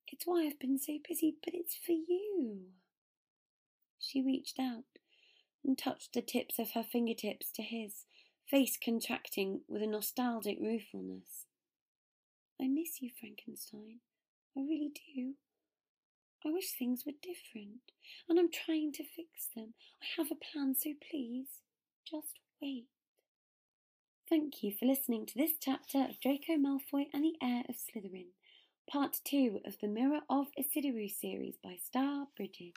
It's 0.07 0.25
why 0.25 0.45
I've 0.45 0.59
been 0.59 0.77
so 0.77 0.97
busy, 1.07 1.35
but 1.43 1.53
it's 1.53 1.75
for 1.75 1.93
you. 1.93 2.71
She 4.07 4.21
reached 4.21 4.59
out 4.59 4.83
and 5.63 5.75
touched 5.75 6.13
the 6.13 6.21
tips 6.21 6.59
of 6.59 6.71
her 6.71 6.83
fingertips 6.83 7.51
to 7.53 7.63
his, 7.63 8.05
face 8.47 8.77
contracting 8.77 9.61
with 9.67 9.81
a 9.81 9.87
nostalgic 9.87 10.59
ruefulness. 10.61 11.45
I 12.61 12.67
miss 12.67 13.01
you, 13.01 13.09
Frankenstein. 13.19 14.01
I 14.55 14.61
really 14.61 14.91
do. 14.93 15.33
I 16.45 16.51
wish 16.51 16.77
things 16.77 17.03
were 17.03 17.13
different, 17.19 17.81
and 18.29 18.37
I'm 18.37 18.51
trying 18.51 18.91
to 18.93 19.03
fix 19.03 19.49
them. 19.55 19.73
I 20.03 20.05
have 20.17 20.31
a 20.31 20.35
plan, 20.35 20.75
so 20.75 20.91
please, 21.09 21.63
just 22.07 22.39
wait. 22.61 22.85
Thank 24.29 24.61
you 24.61 24.71
for 24.71 24.85
listening 24.85 25.25
to 25.25 25.35
this 25.35 25.53
chapter 25.59 26.03
of 26.03 26.19
Draco 26.19 26.53
Malfoy 26.53 27.07
and 27.11 27.23
the 27.23 27.35
Heir 27.41 27.63
of 27.67 27.75
Slytherin, 27.75 28.33
part 28.87 29.17
two 29.23 29.61
of 29.65 29.79
the 29.79 29.87
Mirror 29.87 30.21
of 30.29 30.47
Erised 30.59 31.19
series 31.19 31.57
by 31.63 31.77
Star 31.83 32.27
Bridget. 32.37 32.75